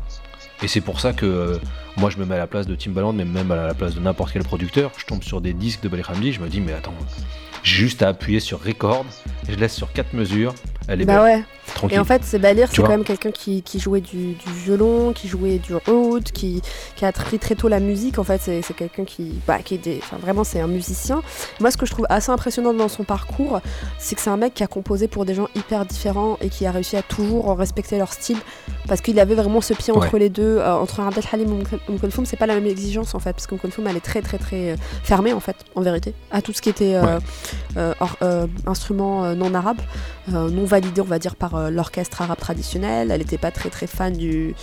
[0.62, 1.58] Et c'est pour ça que euh,
[1.98, 4.02] moi je me mets à la place de Timbaland, mais même à la place de
[4.02, 6.74] n'importe quel producteur, je tombe sur des disques de Bali Hamdi, je me dis mais
[6.74, 6.93] attends,
[7.63, 9.06] j'ai juste à appuyer sur record,
[9.48, 10.54] je laisse sur quatre mesures,
[10.88, 11.43] elle est Bah belle, ouais.
[11.73, 11.97] Tranquille.
[11.97, 15.13] Et en fait, c'est Balir, c'est quand même quelqu'un qui, qui jouait du, du violon,
[15.13, 16.62] qui jouait du oud, qui,
[16.95, 18.19] qui a appris très tôt la musique.
[18.19, 21.21] En fait, c'est quelqu'un qui, bah, qui est des, enfin, vraiment, c'est un musicien.
[21.60, 23.60] Moi, ce que je trouve assez impressionnant dans son parcours,
[23.97, 26.65] c'est que c'est un mec qui a composé pour des gens hyper différents et qui
[26.65, 28.38] a réussi à toujours respecter leur style,
[28.88, 32.25] parce qu'il avait vraiment ce pied entre les deux, euh, entre Abdel Halim et Kulthum.
[32.25, 34.71] C'est pas la même exigence en fait, parce qu'Umm Kulthum, elle est très, très, très
[34.71, 37.19] euh, fermée en fait, en vérité, à tout ce qui était euh,
[37.75, 37.93] Ouais.
[37.99, 38.17] or-
[38.67, 39.79] instrument non arabe
[40.32, 43.12] non validée, on va dire, par euh, l'orchestre arabe traditionnel.
[43.12, 44.54] Elle n'était pas très très fan du.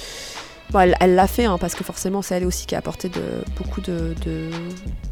[0.70, 3.20] Bon, elle l'a fait hein, parce que forcément c'est elle aussi qui a apporté de,
[3.56, 4.50] beaucoup de, de-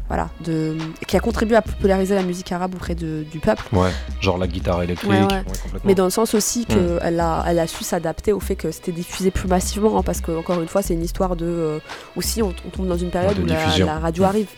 [0.09, 0.75] voilà de
[1.07, 3.89] qui a contribué à populariser la musique arabe auprès de- du peuple Ouais,
[4.19, 5.23] genre la guitare électrique, Ouais, ouais.
[5.27, 5.79] ouais, complètement.
[5.85, 6.99] mais dans le sens aussi Mm.
[6.99, 10.19] qu'elle a, elle a su s'adapter au fait que c'était diffusé plus massivement hein, parce
[10.19, 11.79] que encore une fois c'est une histoire de euh,
[12.17, 14.49] aussi on, on tombe dans une période où la, radio arrive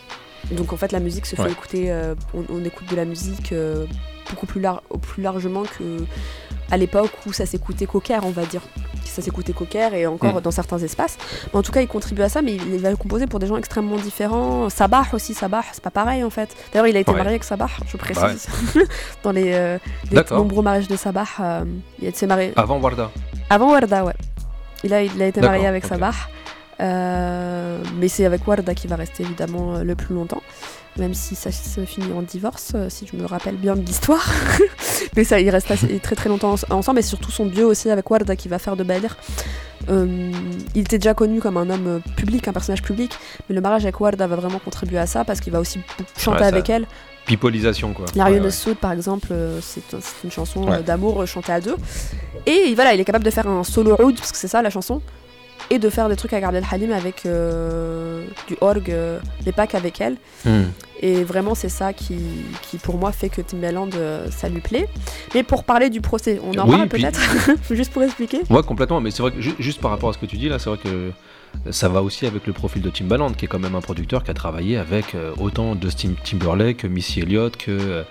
[0.50, 3.52] donc en fait la musique se fait écouter euh, on, on écoute de la musique
[3.52, 3.86] euh,
[4.30, 6.04] beaucoup plus, lar- plus largement que
[6.70, 8.60] à l'époque où ça s'écoutait cocker on va dire
[9.04, 10.40] ça s'écoutait cocker et encore Mm.
[10.42, 11.16] dans certains espaces
[11.52, 13.46] mais en tout cas il contribue à ça mais il, il va composer pour des
[13.46, 17.10] gens extrêmement différents Sabah aussi Sabah c'est pas pareil en fait d'ailleurs il a été
[17.10, 17.16] Ouais.
[17.16, 18.82] marié avec Sabah je précise ouais.
[19.22, 19.78] dans les, euh,
[20.12, 21.64] les nombreux mariages de Sabah euh,
[22.02, 23.10] il s'est marié Avant Warda.
[23.48, 24.14] avant Warda ouais
[24.84, 25.84] il a, il a été marié avec.
[25.86, 26.12] Sabah
[26.80, 30.42] mais c'est avec Warda qui va rester évidemment euh, le plus longtemps,
[30.96, 34.24] même si ça se finit en divorce, euh, si je me rappelle bien de l'histoire.
[35.16, 37.90] mais ça, il reste assez- très très longtemps ens- ensemble, et surtout son duo aussi
[37.90, 39.16] avec Warda qui va faire de Balir.
[39.88, 40.30] Euh,
[40.74, 43.12] il était déjà connu comme un homme euh, public, un personnage public,
[43.48, 45.80] mais le mariage avec Warda va vraiment contribuer à ça parce qu'il va aussi
[46.18, 46.86] chanter Ouais, avec elle.
[47.26, 48.06] Pipolisation, quoi.
[48.14, 48.50] La Ouais, ouais.
[48.50, 51.76] Soud, par exemple, euh, c'est un- c'est une chanson euh, d'amour euh, chantée à deux.
[52.46, 54.70] Et voilà, il est capable de faire un solo oud, parce que c'est ça la
[54.70, 55.00] chanson,
[55.70, 59.66] et de faire des trucs avec Abdel Halim avec euh, du orgue, euh, mais pas
[59.66, 60.16] qu'avec elle.
[60.44, 60.64] Hmm.
[61.00, 62.16] Et vraiment, c'est ça qui,
[62.62, 64.88] qui, pour moi, fait que Timbaland, euh, ça lui plaît.
[65.34, 67.20] Mais pour parler du procès, on en Oui, parle puis- peut-être
[67.70, 68.40] Juste pour expliquer.
[68.50, 69.00] Ouais, complètement.
[69.00, 70.70] Mais c'est vrai que ju- juste par rapport à ce que tu dis là, c'est
[70.70, 71.12] vrai que
[71.70, 74.30] ça va aussi avec le profil de Timbaland, qui est quand même un producteur qui
[74.30, 78.04] a travaillé avec euh, autant Justin Timberlake que Missy Elliott, que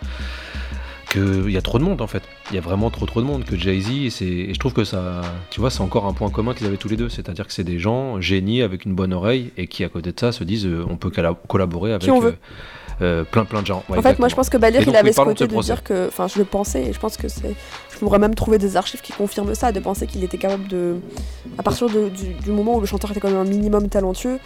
[1.18, 2.24] euh, que il y a trop de monde en fait.
[2.52, 3.90] Il y a vraiment trop trop de monde que Jay Z.
[3.92, 6.68] Et, c'est- et je trouve que ça, tu vois, c'est encore un point commun qu'ils
[6.68, 7.10] avaient tous les deux.
[7.10, 10.20] C'est-à-dire que c'est des gens génies avec une bonne oreille et qui à côté de
[10.20, 12.36] ça se disent, euh, on peut colla- collaborer avec on veut.
[13.02, 13.84] euh, euh, plein plein de gens.
[13.90, 15.48] Ouais, en fait, moi, je pense que Balir, donc, il avait oui, ce de côté
[15.48, 16.08] de dire que.
[16.08, 17.54] Enfin, je le pensais, et je pense que c'est.
[17.94, 20.96] Je pourrais même trouver des archives qui confirment ça, de penser qu'il était capable de.
[21.60, 24.40] À partir de- du, du moment où le chanteur était quand même un minimum talentueux,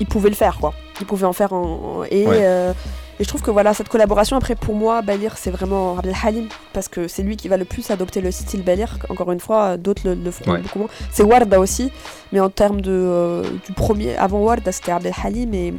[0.00, 0.74] il pouvait le faire, quoi.
[1.00, 2.02] Il pouvait en faire un.
[2.10, 2.36] Et, Ouais.
[2.42, 2.72] euh,
[3.20, 6.48] et je trouve que voilà, cette collaboration, après, pour moi, Balir, c'est vraiment Abdel Halim,
[6.72, 8.98] parce que c'est lui qui va le plus adopter le style Balir.
[9.08, 10.60] Encore une fois, d'autres le, Ouais.
[10.62, 10.88] beaucoup moins.
[11.10, 11.90] C'est Warda aussi,
[12.32, 15.74] mais en termes de, euh, du premier, avant Warda, c'était Abdel Halim, et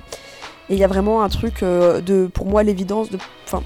[0.70, 3.64] il y a vraiment un truc euh, de, pour moi, l'évidence de, enfin,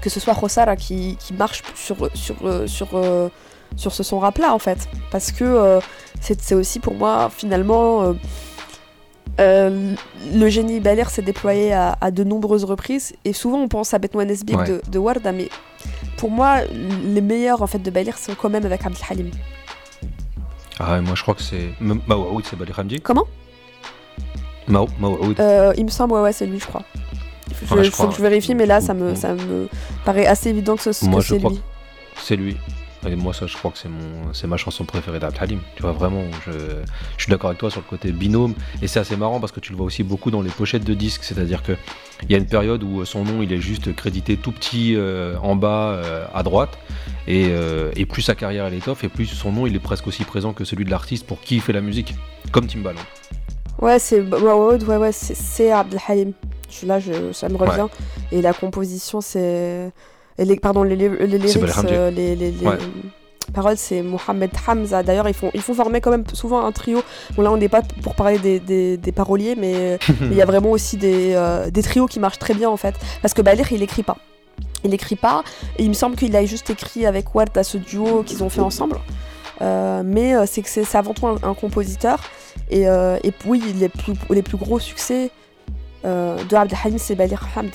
[0.00, 3.28] que ce soit Rossara qui, qui marche sur sur euh, sur euh,
[3.76, 5.80] sur ce son rap là en fait, parce que
[6.20, 8.14] c'est c'est aussi pour moi finalement
[9.40, 9.94] euh,
[10.34, 13.98] le génie Baler s'est déployé à, à de nombreuses reprises et souvent on pense à
[13.98, 14.66] Betouan Esbik Ouais.
[14.68, 15.48] de, de Warda, mais
[16.16, 16.60] pour moi
[17.04, 19.30] les meilleurs en fait de Baler sont quand même avec Abdel Halim.
[20.78, 23.00] Ah, ouais, moi je crois que c'est Maouaoud, c'est Balir Hamdi.
[23.00, 23.24] Comment?
[24.68, 25.38] Mao, Maouaoud.
[25.40, 26.82] Euh, Il me semble ouais ouais c'est lui je crois.
[27.48, 29.68] Il Ouais, faut crois, que je vérifie, mais là, ça me, ça me
[30.04, 31.60] paraît assez évident que ce Moi, que c'est lui.
[32.20, 32.56] C'est lui.
[33.08, 35.60] Et moi, ça, je crois que c'est mon, c'est ma chanson préférée d'Abd Halim.
[35.76, 38.54] Tu vois, vraiment, je, je suis d'accord avec toi sur le côté binôme.
[38.82, 40.94] Et c'est assez marrant parce que tu le vois aussi beaucoup dans les pochettes de
[40.94, 41.22] disques.
[41.22, 41.72] C'est-à-dire que
[42.24, 45.36] il y a une période où son nom, il est juste crédité tout petit euh,
[45.42, 46.78] en bas euh, à droite.
[47.28, 50.06] Et, euh, et plus sa carrière elle étoffe, et plus son nom, il est presque
[50.06, 52.14] aussi présent que celui de l'artiste pour qui il fait la musique.
[52.52, 53.00] Comme Timbaland.
[53.80, 56.32] Ouais, c'est ouais, ouais, ouais, ouais, c'est- c'est Abdel Halim.
[56.70, 57.86] Je- Là, je, ça me revient.
[58.32, 59.92] Et la composition, c'est.
[60.38, 61.56] Les, pardon, les, les, les lyrics,
[61.90, 62.76] euh, les, les, les Ouais.
[63.54, 65.02] paroles, c'est Mohamed Hamza.
[65.02, 67.02] D'ailleurs, ils font, ils font former quand même souvent un trio.
[67.36, 70.42] Bon, là, on n'est pas pour parler des, des, des paroliers, mais mais il y
[70.42, 72.94] a vraiment aussi des, euh, des trios qui marchent très bien, en fait.
[73.22, 74.18] Parce que Balir, il écrit pas.
[74.84, 75.42] Il écrit pas.
[75.78, 78.50] Et il me semble qu'il a juste écrit avec Ward à ce duo qu'ils ont
[78.50, 78.98] fait ensemble.
[79.62, 82.18] Euh, mais euh, c'est que c'est avant tout un, un compositeur.
[82.70, 85.30] Et, euh, et oui, les plus, les plus gros succès
[86.04, 87.70] euh, de Abdel Halim, c'est Balir Hamdi.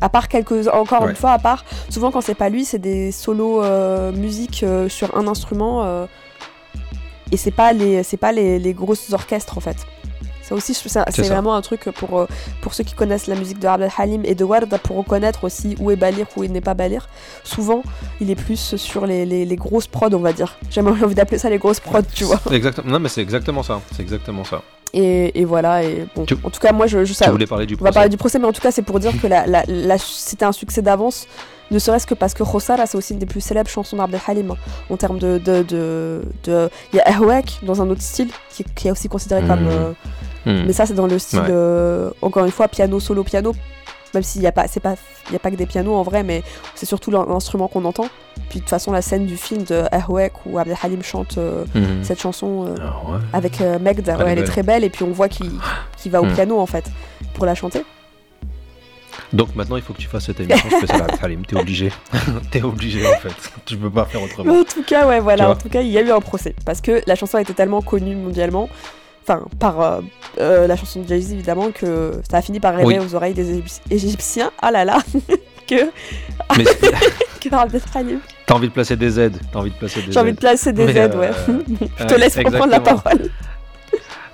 [0.00, 1.10] À part quelques, encore Ouais.
[1.10, 4.88] une fois, à part, souvent quand c'est pas lui, c'est des solos euh, musique euh,
[4.88, 5.84] sur un instrument.
[5.84, 6.06] euh,
[7.32, 9.76] et c'est pas les, c'est pas les, les grosses orchestres en fait.
[10.48, 12.26] Ça aussi, c'est vraiment un truc pour, euh,
[12.60, 15.74] pour ceux qui connaissent la musique de Abdel Halim et de Warda pour reconnaître aussi
[15.80, 17.08] où est Balir, où il n'est pas Balir.
[17.42, 17.82] Souvent,
[18.20, 20.56] il est plus sur les, les, les grosses prods, on va dire.
[20.70, 22.40] J'ai envie d'appeler ça les grosses prods, tu vois.
[22.52, 22.92] Exactement.
[22.92, 23.80] Non, mais c'est exactement ça.
[23.94, 24.62] C'est exactement ça.
[24.94, 25.82] Et, et voilà.
[25.82, 28.08] Et bon, Tu- en tout cas, moi, je, je voulais parler du On va parler
[28.08, 30.52] du procès, mais en tout cas, c'est pour dire que la, la- la- c'était un
[30.52, 31.26] succès d'avance,
[31.72, 34.52] ne serait-ce que parce que Rossara, c'est aussi une des plus célèbres chansons d'Abdel Halim.
[34.52, 34.56] hein,
[34.90, 35.38] en termes de.
[35.38, 39.08] de, de, de- Il y a Ahwak dans un autre style, qui, qui est aussi
[39.08, 39.62] considéré comme.
[39.64, 39.68] Mhm.
[39.70, 39.92] euh,
[40.46, 40.62] Hmm.
[40.66, 41.46] mais ça, c'est dans le style, Ouais.
[41.50, 43.52] euh, encore une fois, piano, solo, piano.
[44.14, 44.94] Même s'il n'y a, pas- c'est pas-
[45.28, 46.42] il y a pas que des pianos en vrai, mais
[46.74, 48.06] c'est surtout l'in- l'instrument qu'on entend.
[48.48, 51.64] Puis de toute façon, la scène du film de Ahwak où Abdel Halim chante euh,
[51.74, 52.02] Hmm.
[52.02, 53.18] cette chanson euh, Ah ouais.
[53.32, 55.50] avec euh, Megd, ouais, Elle est très belle, et puis on voit qu'il
[56.06, 56.32] va au Hmm.
[56.32, 56.84] piano en fait
[57.34, 57.82] pour la chanter.
[59.32, 61.44] Donc maintenant, il faut que tu fasses cette émission spéciale avec Halim.
[61.44, 61.90] T'es obligé.
[62.52, 63.34] T'es obligé en fait.
[63.64, 64.60] Tu peux pas faire Mais autrement.
[64.60, 65.50] en tout cas, ouais, voilà.
[65.50, 67.82] En tout cas, il y a eu un procès parce que la chanson été tellement
[67.82, 68.68] connue mondialement,
[69.28, 70.00] enfin par euh,
[70.38, 72.98] euh, la chanson de Jay-Z évidemment, que ça a fini par rêver Oui.
[72.98, 74.50] aux oreilles des Égypti- Égyptiens.
[74.62, 74.98] Ah là là,
[75.66, 75.90] que
[76.56, 76.64] Mais
[77.40, 79.36] que t'as envie de placer des aides.
[79.52, 81.30] T'as envie de placer des J'ai envie de placer des aides, euh, ouais.
[81.98, 83.30] Je te laisse reprendre la parole.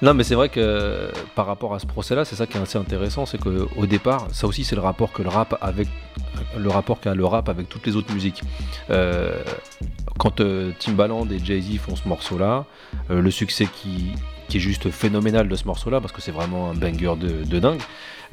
[0.02, 2.76] Non, mais c'est vrai que par rapport à ce procès-là, c'est ça qui est assez
[2.78, 5.87] intéressant, c'est que au départ, ça aussi c'est le rapport que le rap avec
[6.59, 8.42] le rapport qu'a le rap avec toutes les autres musiques.
[8.90, 9.31] Euh,
[10.18, 12.64] quand euh, Timbaland et Jay-Z font ce morceau-là,
[13.11, 14.12] euh, le succès qui
[14.53, 17.81] qui est juste phénoménal de ce morceau-là, parce que c'est vraiment un banger de, dingue.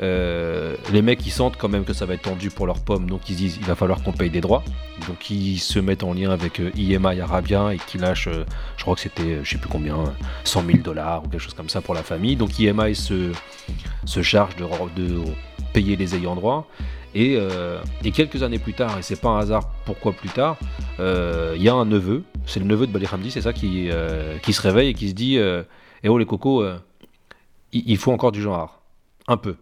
[0.02, 3.10] Euh, les mecs ils sentent quand même que ça va être tendu pour leur pomme,
[3.10, 4.62] donc ils disent il va falloir qu'on paye des droits.
[5.08, 8.44] Donc ils se mettent en lien avec euh, IMI Arabien et qui lâchent, euh,
[8.76, 9.96] je crois que c'était, je sais plus combien,
[10.44, 12.36] 100 000 dollars ou quelque chose comme ça pour la famille.
[12.36, 13.32] Donc IMI se,
[14.04, 14.66] se charge de,
[15.72, 16.68] payer les ayants droit.
[17.16, 17.40] Et,
[18.04, 20.58] et quelques années plus tard, et c'est pas un hasard pourquoi plus tard,
[21.00, 23.90] il y a un neveu, c'est le neveu de Bali Hamdi, c'est ça, qui,
[24.44, 25.40] qui se réveille et qui se dit
[26.04, 26.78] Eh oh les cocos, euh,
[27.72, 28.82] il, faut encore du genre,
[29.28, 29.56] un peu.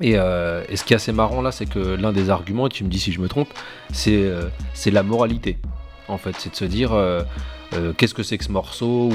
[0.00, 2.70] Et, euh, et ce qui est assez marrant là, c'est que l'un des arguments, et
[2.70, 3.48] tu me dis si je me trompe,
[3.92, 4.48] c'est euh,
[4.86, 5.58] la moralité.
[6.08, 6.90] En fait, c'est de se dire
[7.96, 9.10] qu'est-ce que c'est que ce morceau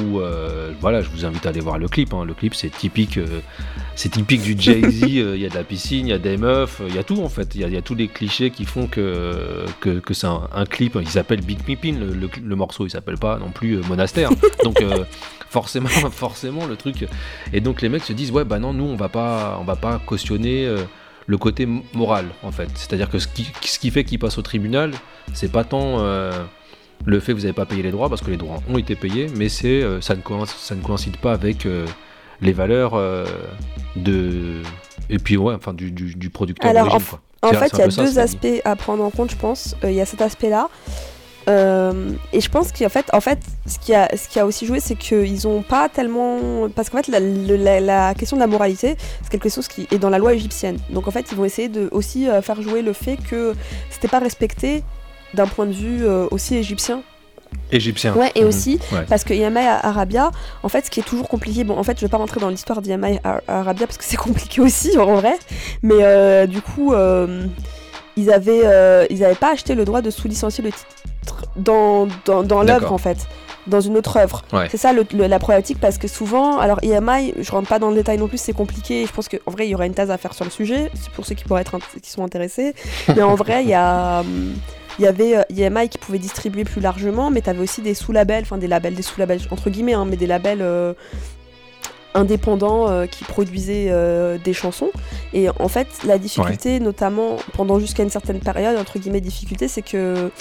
[0.79, 2.13] voilà, je vous invite à aller voir le clip.
[2.13, 2.23] hein.
[2.23, 3.19] Le clip, c'est typique,
[3.97, 5.01] c'est typique du Jay Z.
[5.09, 7.21] Il y a de la piscine, il y a des meufs, il y a tout
[7.21, 7.53] en fait.
[7.55, 10.97] Il y, a- tous les clichés qui font que que, c'est un, clip.
[11.01, 11.97] Il s'appelle Big Pippin.
[11.99, 14.29] Le, morceau, il s'appelle pas non plus Monastère.
[14.63, 14.81] Donc
[15.55, 17.07] forcément, forcément, le truc.
[17.53, 19.77] Et donc les mecs se disent ouais bah non, nous on va pas, on va
[19.77, 20.65] pas cautionner.
[20.65, 20.83] euh,
[21.27, 24.43] le côté moral en fait, c'est-à-dire que ce qui, ce qui fait qu'il passe au
[24.43, 24.91] tribunal,
[25.33, 26.31] c'est pas tant euh,
[27.03, 28.95] le fait que vous n'avez pas payé les droits parce que les droits ont été
[28.95, 31.67] payés, mais c'est euh, ça, ne coïncide, ça ne coïncide pas avec
[32.41, 32.93] les valeurs
[33.95, 34.61] de
[35.09, 37.21] et puis ouais enfin du, du, du producteur Alors, d'origine, en quoi.
[37.49, 39.75] En fait, il y a deux aspects à prendre en compte, je pense.
[39.83, 40.69] Il y a cet aspect-là.
[41.47, 44.65] Euh, et je pense qu'en fait, en fait, ce qui a, ce qui a aussi
[44.65, 46.67] joué, c'est qu'ils ont pas tellement.
[46.75, 49.87] Parce qu'en fait, la, le- la- la question de la moralité, c'est quelque chose qui
[49.91, 50.77] est dans la loi égyptienne.
[50.89, 53.53] Donc en fait, ils vont essayer de aussi euh, faire jouer le fait que
[53.89, 54.83] c'était pas respecté
[55.33, 57.01] d'un point de vue euh, aussi égyptien.
[57.71, 58.13] égyptien.
[58.15, 58.47] Ouais, et Mhm.
[58.47, 59.05] aussi Ouais.
[59.07, 60.31] parce que IMI Arabia,
[60.63, 62.49] en fait, ce qui est toujours compliqué, bon, en fait, je vais pas rentrer dans
[62.49, 65.37] l'histoire d'IMI Arabia parce que c'est compliqué aussi, en vrai,
[65.83, 67.45] mais euh, du coup, euh,
[68.17, 72.43] ils avaient, euh, ils avaient pas acheté le droit de sous-licencier le titre dans, dans,
[72.43, 73.17] dans l'œuvre, en fait,
[73.67, 74.43] dans une autre œuvre.
[74.53, 74.67] Ouais.
[74.69, 77.89] C'est ça le- le- la problématique parce que souvent, alors IMI, je rentre pas dans
[77.89, 79.01] le détail non plus, c'est compliqué.
[79.03, 80.91] et Je pense qu'en vrai, il y aura une thèse à faire sur le sujet,
[80.93, 82.73] c'est pour ceux qui pourraient être qui sont intéressés.
[83.15, 84.53] Mais en vrai, il y a, hum,
[84.99, 87.93] il y avait euh, IMI qui pouvait distribuer plus largement, mais tu avais aussi des
[87.95, 90.93] sous-labels, enfin des labels, des sous-labels entre guillemets, hein, mais des labels euh,
[92.15, 94.89] indépendants euh, qui produisaient euh, des chansons.
[95.33, 99.81] Et en fait, la difficulté, notamment pendant jusqu'à une certaine période, entre guillemets, difficulté, c'est
[99.83, 100.31] que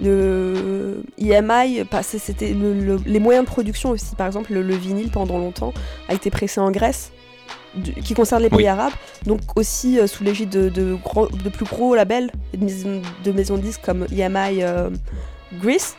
[0.00, 4.14] le IMI, passait- c'était le- le- les moyens de production aussi.
[4.14, 5.72] Par exemple, le, le vinyle pendant longtemps
[6.08, 7.12] a été pressé en Grèce,
[7.74, 8.66] du- qui concerne les pays Oui.
[8.66, 8.92] arabes,
[9.24, 13.62] donc aussi euh, sous l'égide de, de, gros- de plus gros labels de maisons de,
[13.62, 14.90] disques comme EMI euh,
[15.62, 15.96] Greece.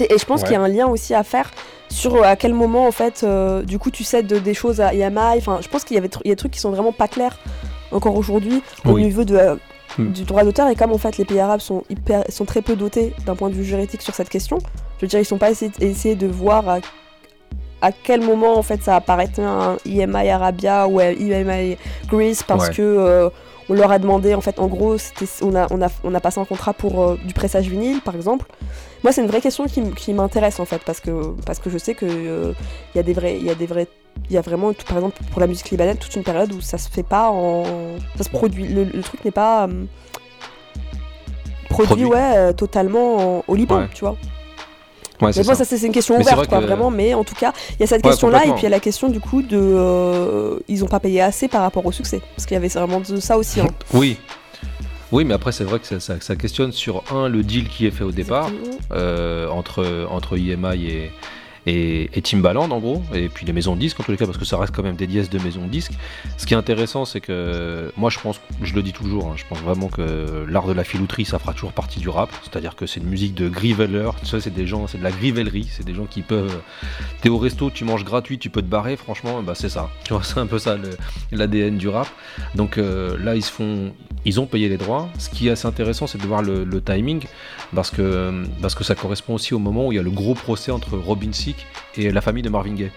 [0.00, 0.46] Et je pense Ouais.
[0.48, 1.50] qu'il y a un lien aussi à faire
[1.94, 4.92] sur euh, à quel moment en fait euh, du coup tu cèdes des choses à
[4.94, 5.38] EMI.
[5.38, 7.08] Enfin, je pense qu'il y avait il y a des trucs qui sont vraiment pas
[7.08, 7.38] clairs
[7.92, 9.02] encore aujourd'hui au Oui.
[9.04, 9.56] niveau de, euh,
[9.96, 10.10] Hmm.
[10.10, 12.74] du droit d'auteur et comme en fait les pays arabes sont hyper sont très peu
[12.74, 14.58] dotés d'un point de vue juridique sur cette question.
[14.98, 16.78] Je veux dire ils sont pas essayés, essayés de voir à,
[17.80, 21.76] à quel moment en fait ça apparaît un EMI Arabia ou un EMI
[22.08, 22.74] Greece parce Ouais.
[22.74, 23.28] que euh,
[23.68, 24.96] on leur a demandé en fait en gros
[25.42, 28.46] on a, on a, on a passé un contrat pour du pressage vinyle par exemple
[29.04, 31.10] moi c'est une vraie question qui, m'intéresse en fait parce que
[31.46, 32.52] parce que je sais que euh,
[32.96, 33.86] y a des vrais il y a des vrais
[34.28, 36.60] il y a vraiment tout- par exemple pour la musique libanaise toute une période où
[36.60, 37.64] ça se fait pas en
[38.16, 39.84] ça se produit le, le truc n'est pas euh,
[41.68, 42.04] produit, Produit.
[42.06, 43.88] ouais euh, totalement en- au Liban Ouais.
[43.94, 44.16] tu vois
[45.20, 45.54] Ouais, mais c'est bon, ça.
[45.58, 46.90] ça, c'est c'est une question ouverte, vrai quoi, que- vraiment.
[46.90, 48.70] Mais en tout cas, il y a cette Ouais, question-là, et puis il y a
[48.70, 49.56] la question du coup de.
[49.56, 52.20] euh, ils ont pas payé assez par rapport au succès.
[52.34, 53.60] Parce qu'il y avait vraiment de ça aussi.
[53.60, 53.68] hein.
[53.94, 54.18] Oui.
[55.14, 57.86] Oui, mais après, c'est vrai que ça, ça- ça questionne sur un, le deal qui
[57.86, 58.50] est fait au départ
[58.90, 61.10] euh, entre, entre IMI et,
[61.66, 64.38] et, Timbaland, en gros, et puis les maisons de disques, en tous les cas, parce
[64.38, 65.92] que ça reste quand même des dièses de maisons de disques.
[66.36, 69.44] Ce qui est intéressant, c'est que moi, je pense, je le dis toujours, hein, je
[69.48, 72.30] pense vraiment que l'art de la filouterie, ça fera toujours partie du rap.
[72.42, 74.08] C'est-à-dire que c'est une musique de griveler.
[74.20, 75.68] Tu sais, c'est des gens, c'est de la grivellerie.
[75.70, 76.60] C'est des gens qui peuvent.
[77.22, 78.96] T'es au resto, tu manges gratuit, tu peux te barrer.
[78.96, 79.90] Franchement, bah, c'est ça.
[80.04, 80.76] Tu vois, c'est un peu ça
[81.32, 82.08] l'ADN du rap.
[82.54, 83.92] Donc euh, là, ils se font,
[84.24, 85.08] ils ont payé les droits.
[85.18, 87.24] Ce qui est assez intéressant, c'est de voir le, timing,
[87.74, 90.34] parce que parce que ça correspond aussi au moment où il y a le gros
[90.34, 91.32] procès entre Robin
[91.96, 92.90] Et la famille de Marvin Gaye,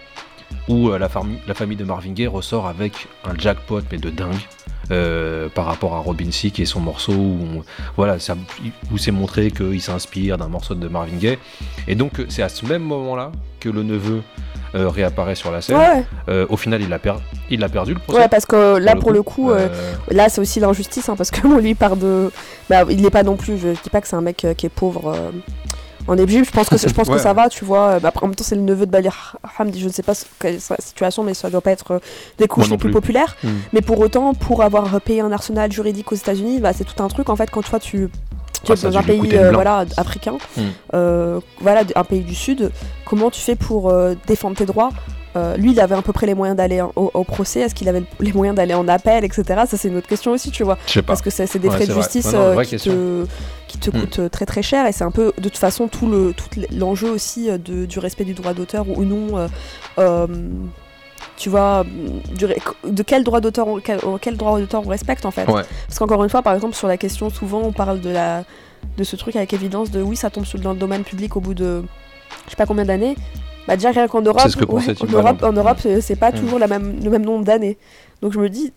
[0.67, 4.10] où euh, la, famille, la famille de Marvin Gaye ressort avec un jackpot mais de
[4.10, 4.36] dingue.
[4.89, 7.63] euh, par rapport à Robin Thicke et son morceau où, on-
[7.98, 8.38] voilà, ça-
[8.89, 11.38] où c'est montré qu'il s'inspire d'un morceau de Marvin Gaye.
[11.89, 14.22] Et donc, c'est à ce même moment-là que le neveu
[14.76, 15.76] euh, réapparaît sur la scène.
[15.78, 17.15] Ouais, Euh, au final, il a, per-
[17.50, 18.20] il a perdu le procès.
[18.22, 19.50] ouais, parce que là, pour le coup,
[20.10, 22.32] là, c'est aussi l'injustice, hein, parce que bon, lui part de.
[22.69, 23.58] Bah, il n'est pas non plus.
[23.58, 25.13] Je dis pas que c'est un mec qui est pauvre.
[26.08, 28.00] Euh, En Égypte, je pense que, je pense que ça va, tu vois.
[28.00, 29.80] Bah, après, en même temps, c'est le neveu de Balir Hamdi.
[29.80, 32.00] Je ne sais pas quelle est sa situation, mais ça doit pas être euh,
[32.38, 32.94] des couches Moi les plus plus.
[32.94, 33.36] populaires.
[33.44, 33.50] Hmm.
[33.74, 37.08] Mais pour autant, pour avoir payé un arsenal juridique aux États-Unis, bah, c'est tout un
[37.08, 37.30] truc.
[37.30, 38.10] En fait, quand toi, tu,
[38.64, 40.62] tu Ah, es dans un pays euh, voilà, africain, Hmm.
[40.94, 42.72] euh, voilà, un pays du Sud,
[43.06, 44.90] comment tu fais pour euh, défendre tes droits?
[45.36, 47.60] Euh, lui, il avait à peu près les moyens d'aller au, au procès.
[47.60, 49.44] Est-ce qu'il avait les moyens d'aller en appel, etc.
[49.70, 50.80] Ça, c'est une autre question aussi, tu vois.
[50.88, 51.08] Je sais pas.
[51.10, 53.26] Parce que c'est des Ouais, frais de justice non, euh, qui, te,
[53.80, 54.00] qui te Hmm.
[54.02, 54.86] coûtent euh, très très cher.
[54.88, 58.00] Et c'est un peu, de toute façon, tout le- tout l'enjeu aussi euh, de- du
[58.00, 59.50] respect du droit d'auteur ou non.
[60.00, 60.28] euh,
[61.36, 61.84] tu vois,
[62.36, 62.46] du
[62.84, 65.48] de quel droit d'auteur on, quel, quel droit d'auteur on respecte en fait.
[65.48, 65.63] Ouais.
[65.88, 68.44] Parce qu'encore une fois, par exemple, sur la question, souvent on parle de, la,
[68.98, 71.40] de ce truc avec évidence de oui, ça tombe sur, dans le domaine public au
[71.40, 71.84] bout de
[72.46, 73.15] je sais pas combien d'années.
[73.67, 75.12] Bah déjà rien qu'en Europe, que en.
[75.12, 76.36] Europe, en Europe c'est- pas Mm.
[76.40, 77.78] toujours la même, le même nombre d'années.
[78.21, 78.71] Donc je me dis,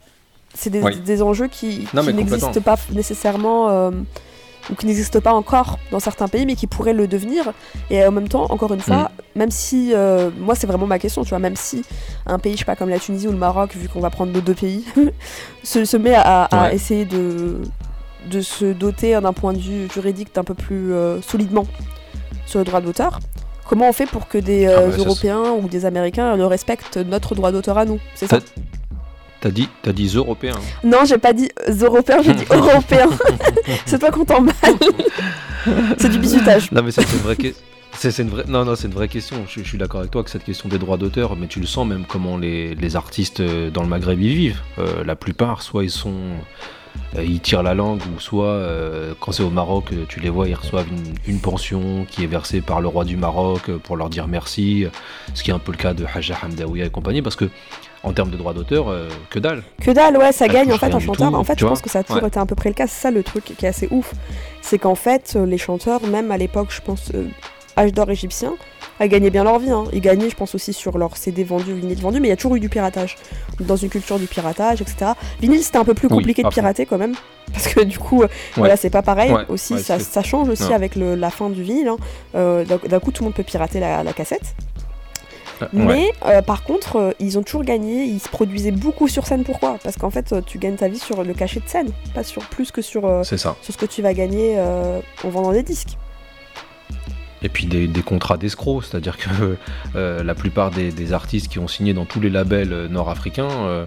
[0.54, 0.96] c'est des, Oui.
[1.00, 3.90] des enjeux qui, n'existent pas nécessairement euh,
[4.70, 7.52] ou qui n'existent pas encore dans certains pays, mais qui pourraient le devenir.
[7.90, 9.38] Et en même temps, encore une fois, Mm.
[9.38, 11.82] même si, euh, moi c'est vraiment ma question, tu vois, même si
[12.26, 14.32] un pays, je sais pas, comme la Tunisie ou le Maroc, vu qu'on va prendre
[14.32, 14.84] nos deux pays,
[15.64, 16.74] se, se met à, à Ouais.
[16.74, 17.60] essayer de,
[18.30, 21.66] de se doter d'un point de vue juridique d'un peu plus euh, solidement
[22.46, 23.18] sur le droit d'auteur,
[23.68, 26.96] comment on fait pour que des Ah euh, bah, Européens ou des Américains le respectent
[26.98, 28.38] notre droit d'auteur à nous C'est ça?
[29.40, 30.54] T'as dit, t'as dit européen.
[30.84, 33.08] Non, j'ai pas dit euh, Européens, j'ai dit Européens.
[33.86, 34.54] c'est toi qu'on t'en mal.
[35.98, 36.70] c'est du bisutage.
[36.72, 37.64] Non mais ça, c'est une vraie question.
[37.92, 38.44] C'est une vraie...
[38.46, 39.44] Non, non, c'est une vraie question.
[39.48, 41.66] Je, je suis d'accord avec toi que cette question des droits d'auteur, mais tu le
[41.66, 44.60] sens même comment les, les artistes euh, dans le Maghreb y vivent.
[44.78, 46.14] Euh, la plupart, soit ils sont,
[47.16, 50.48] euh, ils tirent la langue, ou soit euh, quand c'est au Maroc, tu les vois,
[50.48, 54.08] ils reçoivent une, une pension qui est versée par le roi du Maroc pour leur
[54.08, 54.86] dire merci,
[55.34, 57.50] ce qui est un peu le cas de Haja Hamdaoui et compagnie, parce que
[58.02, 59.62] en termes de droits d'auteur, euh, que dalle.
[59.80, 61.30] Que dalle, ouais, ça Ça gagne en fait du chanteur.
[61.30, 61.70] tout, en fait, je vois.
[61.70, 62.28] pense que ça a toujours Ouais.
[62.28, 62.86] été à peu près le cas.
[62.86, 64.12] C'est ça le truc qui est assez ouf.
[64.62, 67.26] C'est qu'en fait, euh, les chanteurs, même à l'époque, je pense, euh,
[67.76, 68.54] âge d'or égyptien,
[69.02, 69.70] ils gagnaient bien leur vie.
[69.70, 69.84] hein.
[69.92, 72.36] Ils gagnaient, je pense, aussi sur leurs CD vendus, vinyles vendus, mais il y a
[72.36, 73.16] toujours eu du piratage.
[73.60, 75.12] Dans une culture du piratage, etc.
[75.40, 77.14] Vinyle, c'était un peu plus compliqué de pirater quand même.
[77.52, 79.32] Parce que du coup, euh, voilà, c'est pas pareil.
[79.32, 80.74] Ouais, aussi, ouais, ça, change aussi Non.
[80.74, 81.88] avec le- la fin du vinyle.
[81.88, 81.96] hein.
[82.34, 84.54] Euh, D'un d'un coup, tout le monde peut pirater la, la cassette.
[85.72, 85.84] Ouais.
[85.86, 89.44] Mais euh, par contre, euh, ils ont toujours gagné, ils se produisaient beaucoup sur scène.
[89.44, 89.78] Pourquoi?
[89.82, 92.42] Parce qu'en fait, euh, tu gagnes ta vie sur le cachet de scène, pas sur
[92.42, 93.56] plus que sur, ça.
[93.62, 95.96] sur ce que tu vas gagner en vendant des disques.
[97.42, 99.56] Et puis des, des contrats d'escrocs, c'est-à-dire que
[99.96, 103.86] euh, la plupart des, des artistes qui ont signé dans tous les labels nord-africains, euh,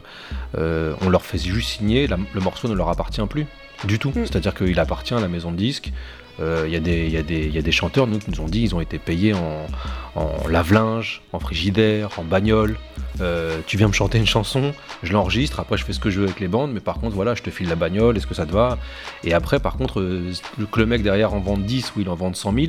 [0.57, 3.45] euh, on leur fait juste signer, la- le morceau ne leur appartient plus
[3.83, 4.09] du tout.
[4.09, 4.25] Mm.
[4.25, 5.91] C'est-à-dire qu'il appartient à la maison de disques.
[6.39, 8.41] Euh, Il y, a des- il y, il y a des chanteurs, nous, qui nous
[8.41, 9.67] ont dit ils ont été payés en,
[10.15, 12.77] en lave-linge, en frigidaire, en bagnole.
[13.21, 14.73] Euh, tu viens me chanter une chanson,
[15.03, 17.15] je l'enregistre, après je fais ce que je veux avec les bandes, mais par contre
[17.15, 18.79] voilà, je te file la bagnole, est-ce que ça te va?
[19.23, 20.31] Et après, par contre, euh,
[20.71, 22.65] que le mec derrière en vende 10 ou il en vende 100 000,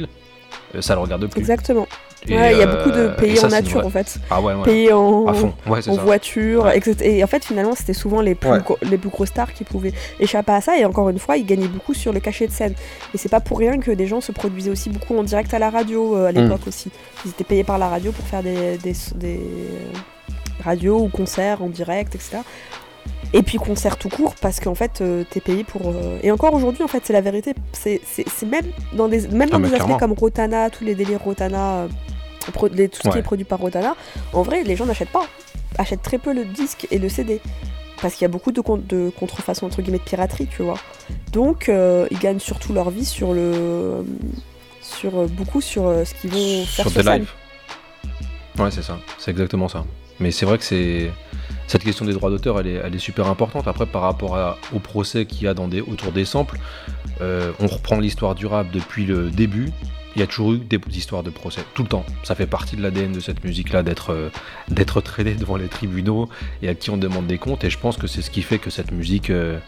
[0.75, 1.41] euh, ça le regarde plus.
[1.41, 1.87] Exactement.
[2.27, 4.17] Et, Ouais, il y a euh, beaucoup de payés ça, en une nature en fait.
[4.31, 4.63] Ah ouais, ouais.
[4.65, 6.01] Payés en, À fond, ouais, c'est en ça.
[6.03, 6.79] voiture, Ouais.
[6.79, 6.97] etc.
[7.03, 8.61] Et en fait, finalement, c'était souvent les plus, Ouais.
[8.61, 10.79] gros- les plus grosses stars qui pouvaient échapper à ça.
[10.79, 12.75] Et encore une fois, ils gagnaient beaucoup sur le cachet de scène.
[13.15, 15.59] Et c'est pas pour rien que des gens se produisaient aussi beaucoup en direct à
[15.59, 16.37] la radio euh, à Mm.
[16.37, 16.91] l'époque aussi.
[17.27, 19.93] Ils étaient payés par la radio pour faire des, des, des, euh,
[20.65, 22.39] radios ou concerts en direct, etc.
[23.35, 26.55] Et puis concerts tout court parce qu'en fait euh, t'es payé pour euh, et encore
[26.55, 28.01] aujourd'hui en fait c'est la vérité c'est
[28.49, 31.59] même dans des même dans Ah, mais des aspects comme Rotana tous les délires Rotana
[31.75, 31.89] euh,
[32.53, 33.95] pro- les- tout ce qui est produit par Rotana
[34.33, 35.27] en vrai les gens n'achètent pas
[35.79, 37.41] achètent très peu le disque et le CD
[38.03, 40.79] parce qu'il y a beaucoup de, con- de contrefaçon entre guillemets de piraterie tu vois
[41.33, 44.05] donc euh, ils gagnent surtout leur vie sur le
[44.83, 47.31] sur euh, beaucoup sur euh, ce qu'ils vont faire sur lives.
[48.59, 48.99] Ouais, c'est ça.
[49.19, 49.85] C'est exactement ça.
[50.21, 51.11] Mais c'est vrai que c'est
[51.67, 53.67] cette question des droits d'auteur, elle est, elle est super importante.
[53.67, 56.59] Après, par rapport à- au procès qu'il y a dans des, autour des samples,
[57.21, 59.71] euh, on reprend l'histoire du rap depuis le début.
[60.17, 62.05] Il y a toujours eu des histoires de procès, tout le temps.
[62.23, 64.31] Ça fait partie de l'ADN de cette musique-là, d'être euh,
[64.69, 66.29] d'être traîné devant les tribunaux
[66.63, 67.65] et à qui on demande des comptes.
[67.65, 69.59] Et je pense que c'est ce qui fait que cette musique euh,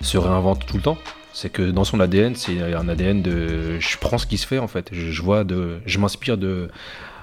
[0.00, 0.98] se réinvente tout le temps.
[1.34, 4.58] C'est que dans son ADN, c'est un ADN de je prends ce qui se fait
[4.58, 4.88] en fait.
[4.92, 6.68] Je, je vois de, je m'inspire de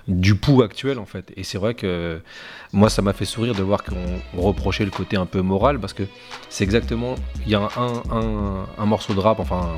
[0.09, 1.31] du pouls actuel en fait.
[1.37, 2.19] Et c'est vrai que
[2.73, 3.95] moi ça m'a fait sourire de voir qu'on
[4.37, 6.03] on reprochait le côté un peu moral parce que
[6.49, 9.77] c'est exactement, il y a un, morceau de rap enfin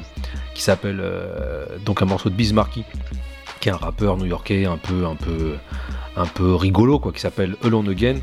[0.54, 2.84] qui s'appelle euh, donc un morceau de Bismarcky
[3.60, 5.56] qui est un rappeur new-yorkais un peu un peu
[6.16, 8.16] un peu rigolo quoi qui s'appelle Alone Again.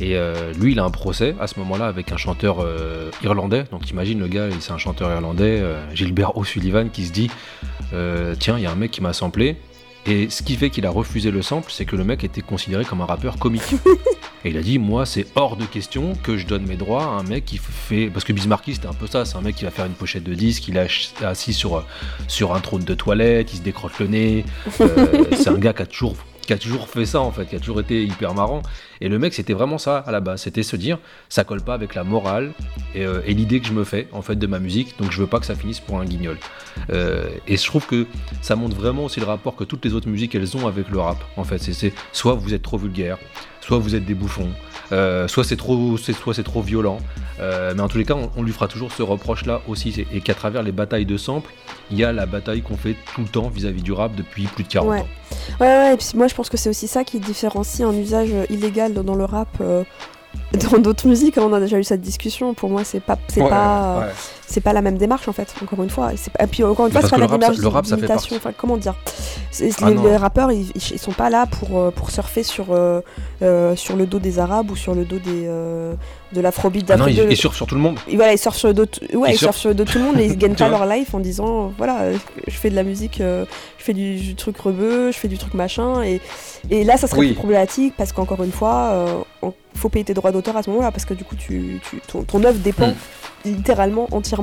[0.00, 3.64] Et euh, lui il a un procès à ce moment-là avec un chanteur euh, irlandais.
[3.70, 5.62] Donc imagine le gars c'est un chanteur irlandais
[5.94, 7.30] Gilbert O'Sullivan qui se dit
[8.38, 9.56] tiens il y a un mec qui m'a samplé
[10.06, 12.84] et ce qui fait qu'il a refusé le sample, c'est que le mec était considéré
[12.84, 13.62] comme un rappeur comique.
[14.44, 17.08] Et il a dit, moi, c'est hors de question que je donne mes droits à
[17.08, 18.10] un mec qui fait...
[18.12, 20.24] Parce que Bismarcky, c'était un peu ça, c'est un mec qui va faire une pochette
[20.24, 21.86] de disque, il est assis sur,
[22.28, 24.44] sur un trône de toilette, il se décroche le nez.
[24.82, 26.16] Euh, c'est un gars qui a toujours
[26.46, 28.62] qui a toujours fait ça en fait, qui a toujours été hyper marrant.
[29.00, 31.74] Et le mec, c'était vraiment ça à la base, c'était se dire, ça colle pas
[31.74, 32.52] avec la morale
[32.94, 35.26] et, euh, l'idée que je me fais en fait de ma musique, donc je veux
[35.26, 36.38] pas que ça finisse pour un guignol.
[36.90, 38.06] Euh, et je trouve que
[38.40, 40.98] ça montre vraiment aussi le rapport que toutes les autres musiques elles ont avec le
[41.00, 41.18] rap.
[41.36, 43.18] En fait, c'est soit vous êtes trop vulgaire,
[43.60, 44.50] soit vous êtes des bouffons,
[44.92, 46.98] euh, soit c'est trop, c'est- soit c'est trop violent.
[47.40, 50.20] Euh, mais en tous les cas, on, on lui fera toujours ce reproche-là aussi, et
[50.20, 51.50] qu'à travers les batailles de samples,
[51.90, 54.62] il y a la bataille qu'on fait tout le temps vis-à-vis du rap depuis plus
[54.64, 55.00] de 40 Ouais.
[55.00, 55.06] ans.
[55.60, 58.30] Ouais, ouais, et puis moi je pense que c'est aussi ça qui différencie un usage
[58.32, 59.82] euh, illégal dans- dans le rap euh,
[60.72, 61.38] dans d'autres musiques.
[61.38, 62.54] on a déjà eu cette discussion.
[62.54, 64.12] Pour moi, c'est pas, c'est Ouais, pas, ouais.
[64.46, 65.52] C'est pas la même démarche en fait.
[65.62, 67.68] Encore une fois, et, puis encore une fois, c'est pas la rap, démarche ça- le
[67.68, 68.36] rap, ça fait d'imitation.
[68.36, 68.48] partie.
[68.48, 68.94] Enfin, comment dire
[69.82, 72.66] Ah les, les rappeurs, ils, ils- ils sont pas là pour euh, pour surfer sur
[72.70, 73.00] euh,
[73.42, 75.94] euh, sur le dos des Arabes ou sur le dos des euh,
[76.32, 77.98] de l'afrobeat Ah non, d'Afrique il, de- il surfe sur tout le monde.
[78.08, 78.82] et voilà, ils surfent sur le dos,
[79.14, 79.56] ouais, Ils ils surfent surfent.
[79.56, 81.72] sur le dos de tout le monde et ils gagnent pas leur life en disant
[81.78, 82.12] voilà,
[82.46, 83.44] je fais de la musique, je
[83.78, 86.02] fais du, du truc rebeu, je fais du truc machin.
[86.02, 86.20] Et,
[86.70, 87.26] et là, ça serait Oui.
[87.28, 90.92] plus problématique parce qu'encore une fois, on- faut payer tes droits d'auteur à ce moment-là
[90.92, 92.94] parce que du coup, tu, tu- ton, ton œuvre dépend Hmm.
[93.50, 94.33] littéralement, entièrement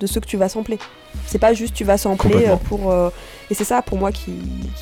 [0.00, 0.78] de ce que tu vas sampler.
[1.26, 2.90] C'est pas juste tu vas sampler euh, pour.
[2.90, 3.10] euh,
[3.50, 4.32] et c'est ça pour moi qui,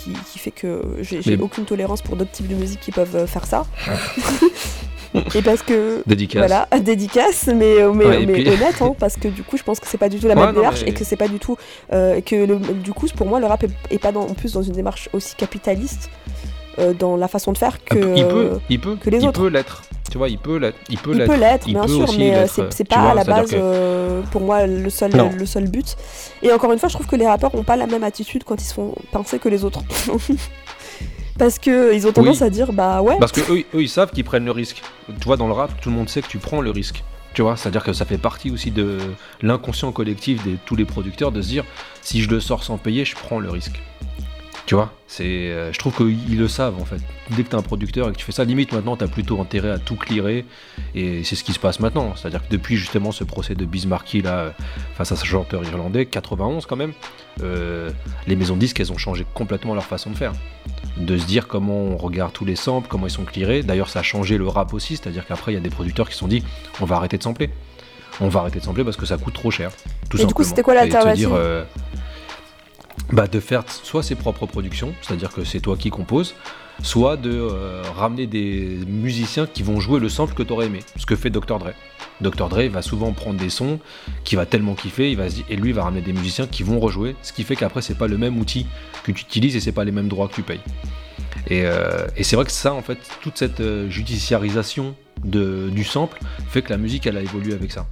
[0.03, 3.15] qui, qui fait que j'ai Mais- aucune tolérance pour d'autres types de musique qui peuvent
[3.17, 3.67] euh, faire ça.
[5.35, 6.03] et parce que.
[6.07, 6.39] Dédicace.
[6.47, 9.63] Voilà, dédicace, mais, mais, Ouais, et mais puis- honnête, hein, parce que du coup, je
[9.63, 11.29] pense que c'est pas du tout la Ouais, même non, démarche et que c'est pas
[11.29, 11.57] du tout.
[11.93, 14.53] euh, que le- du coup, pour moi, le rap est, est pas dans- en plus
[14.53, 16.09] dans une démarche aussi capitaliste
[16.79, 18.17] euh, dans la façon de faire que.
[18.17, 19.41] il peut, il peut, que les il autres.
[19.43, 19.83] peut l'être.
[20.13, 20.77] Tu vois, il peut l'être.
[20.91, 21.33] Il peut Il l'être.
[21.33, 23.57] peut l'être, Il bien peut sûr, mais euh, c'est pas vois, à la base, que-
[23.59, 25.31] euh, pour moi, le seul, Non.
[25.35, 25.97] le seul but.
[26.43, 28.61] Et encore une fois, je trouve que les rappeurs ont pas la même attitude quand
[28.61, 29.81] ils se font pincer que les autres.
[31.39, 32.47] Parce que ils ont tendance Oui.
[32.47, 34.83] à dire, bah ouais, Parce que eux, eux, ils savent qu'ils prennent le risque.
[35.09, 37.03] Tu vois, dans le rap, tout le monde sait que tu prends le risque.
[37.33, 38.99] Tu vois, c'est-à-dire que ça fait partie aussi de
[39.41, 41.65] l'inconscient collectif de tous les producteurs de se dire
[42.03, 43.81] si je le sors sans payer, je prends le risque.
[44.65, 47.01] Tu vois, c'est, euh, je trouve qu'ils le savent en fait.
[47.31, 49.09] Dès que tu es un producteur et que tu fais ça, limite maintenant, tu as
[49.09, 50.45] plutôt intérêt à tout clearer.
[50.95, 52.15] Et c'est ce qui se passe maintenant.
[52.15, 54.51] C'est-à-dire que depuis justement ce procès de Bismarcky là, euh,
[54.95, 56.93] face à ce chanteur irlandais, 91 quand même,
[57.43, 57.91] euh,
[58.29, 60.33] les maisons de disques, elles ont changé complètement leur façon de faire
[60.99, 63.63] de se dire comment on regarde tous les samples, comment ils sont clearés.
[63.63, 66.13] D'ailleurs, ça a changé le rap aussi, c'est-à-dire qu'après, il y a des producteurs qui
[66.15, 66.45] se sont dit
[66.81, 67.51] on va arrêter de sampler.
[68.21, 69.73] On va arrêter de sampler parce que ça coûte trop cher.
[70.11, 70.49] Tout Et du coup, simplement.
[70.49, 71.35] c'était quoi l'alternative?
[73.13, 76.35] Bah, De faire soit ses propres productions, c'est-à-dire que c'est toi qui composes,
[76.83, 80.81] soit de euh, ramener des musiciens qui vont jouer le sample que tu aurais aimé,
[80.97, 81.59] ce que fait Dr.
[81.59, 81.73] Dre.
[82.21, 82.49] Dr.
[82.49, 83.79] Dre va souvent prendre des sons
[84.25, 87.17] qu'il va tellement kiffer, il va et lui va ramener des musiciens qui vont rejouer,
[87.23, 88.67] ce qui fait qu'après c'est pas le même outil
[89.05, 90.61] que tu utilises et c'est pas les mêmes droits que tu payes.
[91.49, 94.95] Et, euh, c'est vrai que ça, en fait, toute cette euh, judiciarisation
[95.25, 97.87] de, du sample fait que la musique, elle a évolué avec ça.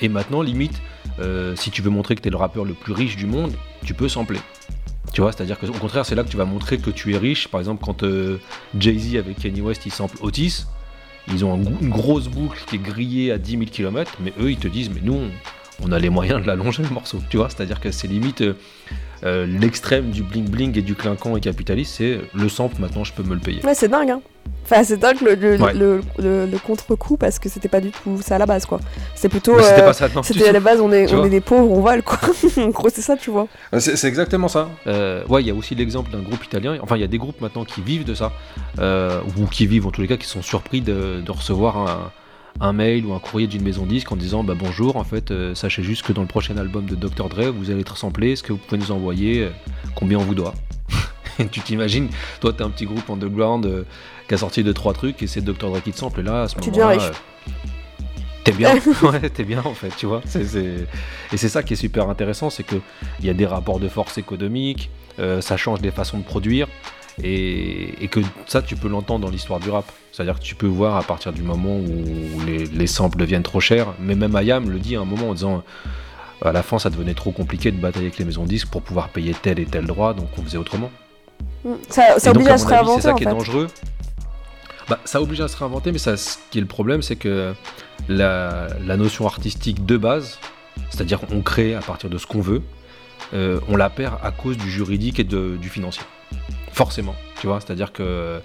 [0.00, 0.80] Et maintenant, limite,
[1.20, 3.52] euh, si tu veux montrer que tu es le rappeur le plus riche du monde,
[3.84, 4.40] tu peux sampler.
[5.12, 7.48] Tu vois, c'est-à-dire qu'au contraire, c'est là que tu vas montrer que tu es riche.
[7.48, 8.38] Par exemple, quand euh,
[8.78, 10.66] Jay-Z avec Kanye West, ils samplent Otis,
[11.28, 14.58] ils ont une grosse boucle qui est grillée à 10 000 km, mais eux, ils
[14.58, 15.30] te disent, mais nous, on,
[15.82, 17.20] on a les moyens de l'allonger le morceau.
[17.30, 18.42] Tu vois, c'est-à-dire que c'est limite
[19.24, 23.12] euh, l'extrême du bling bling et du clinquant et capitaliste, c'est le sample, maintenant, je
[23.12, 23.64] peux me le payer.
[23.64, 24.20] Ouais, c'est dingue, hein.
[24.64, 25.74] Enfin, c'est dingue le, le, Ouais.
[25.74, 28.80] le, le- le contre-coup parce que c'était pas du tout ça à la base, quoi.
[29.14, 29.56] C'est plutôt.
[29.56, 31.30] Mais c'était euh, pas ça, non, du C'était à la base, on est, on est
[31.30, 32.18] des pauvres, on vole, quoi.
[32.58, 33.48] en gros, c'est ça, tu vois.
[33.72, 34.68] Euh, C'est c'est exactement ça.
[34.86, 36.78] Euh, ouais, il y a aussi l'exemple d'un groupe italien.
[36.82, 38.32] Enfin, il y a des groupes maintenant qui vivent de ça,
[38.78, 42.12] euh, ou qui vivent en tous les cas, qui sont surpris de, de recevoir un,
[42.60, 45.54] un mail ou un courrier d'une maison disque en disant bah bonjour, en fait, euh,
[45.54, 48.32] sachez juste que dans le prochain album de Dr Dre, vous allez être samplé.
[48.32, 49.50] Est-ce que vous pouvez nous envoyer euh,
[49.94, 50.54] combien on vous doit?
[51.52, 52.08] Tu t'imagines,
[52.40, 53.82] toi, t'es un petit groupe underground euh,
[54.26, 56.20] qui a sorti deux trois trucs et c'est Dr Dre qui te sample.
[56.20, 57.12] Et là, à ce moment-là, euh,
[58.44, 60.22] T'es bien, ouais, t'es bien en fait, tu vois.
[60.24, 60.86] C'est- c'est-
[61.32, 62.76] Et c'est ça qui est super intéressant, c'est que
[63.20, 64.88] il y a des rapports de force économiques,
[65.40, 66.68] ça change les façons de produire,
[67.22, 69.84] et, et que ça, tu peux l'entendre dans l'histoire du rap.
[70.12, 73.60] C'est-à-dire que tu peux voir à partir du moment où les, les samples deviennent trop
[73.60, 75.62] chers, mais même Ayam le dit à un moment en disant
[76.42, 78.82] à la fin, ça devenait trop compliqué de batailler avec les maisons de disques pour
[78.82, 80.90] pouvoir payer tel et tel droit, donc on faisait autrement.
[81.64, 81.70] Mm.
[81.88, 83.32] Ça, ça Et donc, oblige à à se réinventer, C'est ça qui est fait.
[83.32, 83.66] dangereux.
[84.88, 87.54] Bah, ça oblige à se réinventer, mais ça, ce qui est le problème, c'est que
[88.08, 90.38] la, la notion artistique de base,
[90.90, 92.62] c'est-à-dire on crée à partir de ce qu'on veut,
[93.34, 96.04] euh, on la perd à cause du juridique et de- du financier.
[96.76, 98.38] Forcément, tu vois, c'est-à-dire que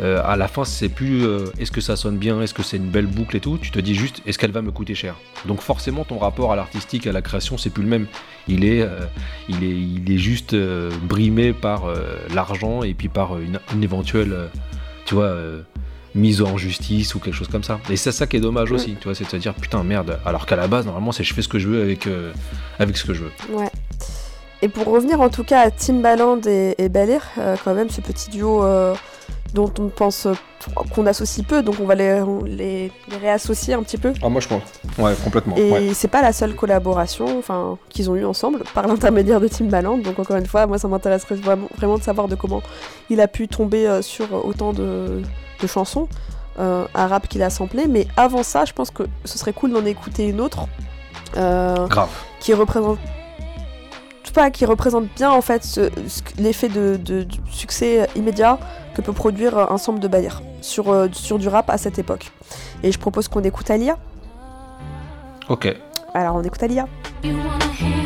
[0.00, 2.76] euh, à la fin, c'est plus euh, est-ce que ça sonne bien, est-ce que c'est
[2.76, 5.16] une belle boucle et tout, tu te dis juste est-ce qu'elle va me coûter cher?
[5.46, 8.06] Donc forcément, ton rapport à l'artistique, à la création, c'est plus le même.
[8.46, 9.00] Il est, euh,
[9.48, 10.54] il est, il est juste
[11.02, 11.86] brimé par
[12.32, 14.48] l'argent et puis par une, une éventuelle,
[15.04, 15.34] tu vois,
[16.14, 17.80] mise en justice ou quelque chose comme ça.
[17.90, 18.74] Et c'est ça qui est dommage Mm.
[18.76, 21.24] aussi, tu vois, c'est de se dire putain merde, alors qu'à la base, normalement, c'est
[21.24, 22.32] je fais ce que je veux avec, euh,
[22.78, 23.32] avec ce que je veux.
[23.50, 23.70] Ouais.
[24.62, 28.30] Et pour revenir en tout cas à Timbaland et, et euh, quand même ce petit
[28.30, 28.94] duo euh,
[29.54, 30.34] dont on pense euh,
[30.94, 34.12] qu'on associe peu, donc on va les, les, les réassocier un petit peu.
[34.22, 34.62] Ah, moi je pense.
[34.98, 35.56] Ouais, complètement.
[35.56, 35.94] Et ouais.
[35.94, 39.98] c'est pas la seule collaboration enfin, qu'ils ont eu ensemble par l'intermédiaire de Timbaland.
[39.98, 42.62] Donc encore une fois, moi ça m'intéresserait vraiment, vraiment de savoir de comment
[43.10, 45.22] il a pu tomber sur autant de,
[45.60, 46.06] de chansons
[46.60, 47.88] euh, arabes qu'il a samplées.
[47.88, 50.66] Mais avant ça, je pense que ce serait cool d'en écouter une autre
[51.34, 52.10] Grave.
[52.38, 52.98] qui représente
[54.34, 58.58] sais pas, qui représente bien en fait ce- ce- l'effet de, de- du succès immédiat
[58.94, 60.30] que peut produire un sample de Bayer
[60.60, 62.30] sur, euh, sur du rap à cette époque.
[62.82, 63.96] Et je propose qu'on écoute Alia.
[65.48, 65.74] Ok.
[66.14, 66.86] Alors on écoute Alia.
[67.24, 68.01] You wanna handcuff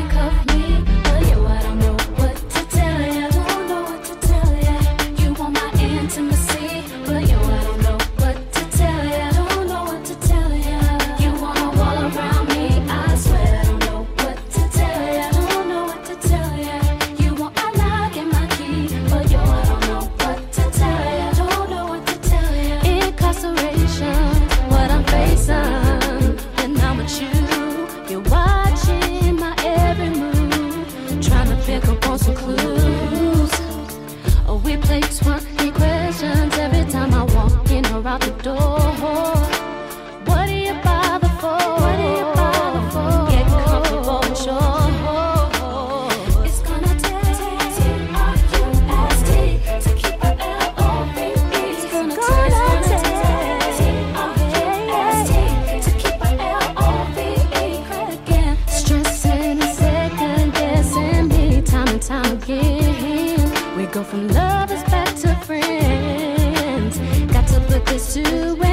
[64.06, 66.98] from lovers back to friends.
[67.32, 68.65] Got to put this to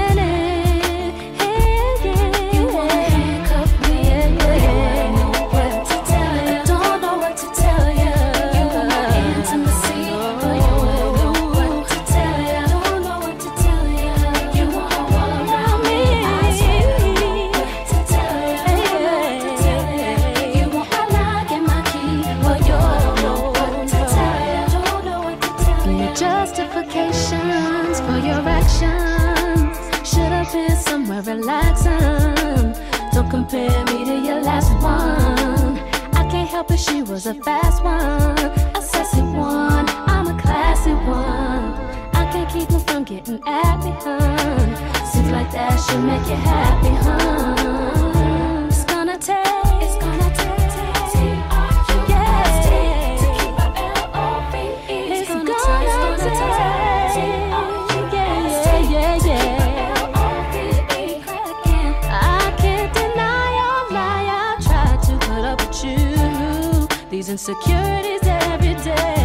[30.54, 32.74] been somewhere relaxing.
[33.12, 35.80] Don't compare me to your last one.
[36.14, 38.38] I can't help it, she was a fast one,
[38.78, 39.90] a sassy one.
[39.90, 41.74] I'm a classy one.
[42.14, 44.68] I can't keep her from getting at me, hun.
[45.12, 47.93] Seems like that should make you happy, hun.
[67.34, 69.23] Insecurities every day,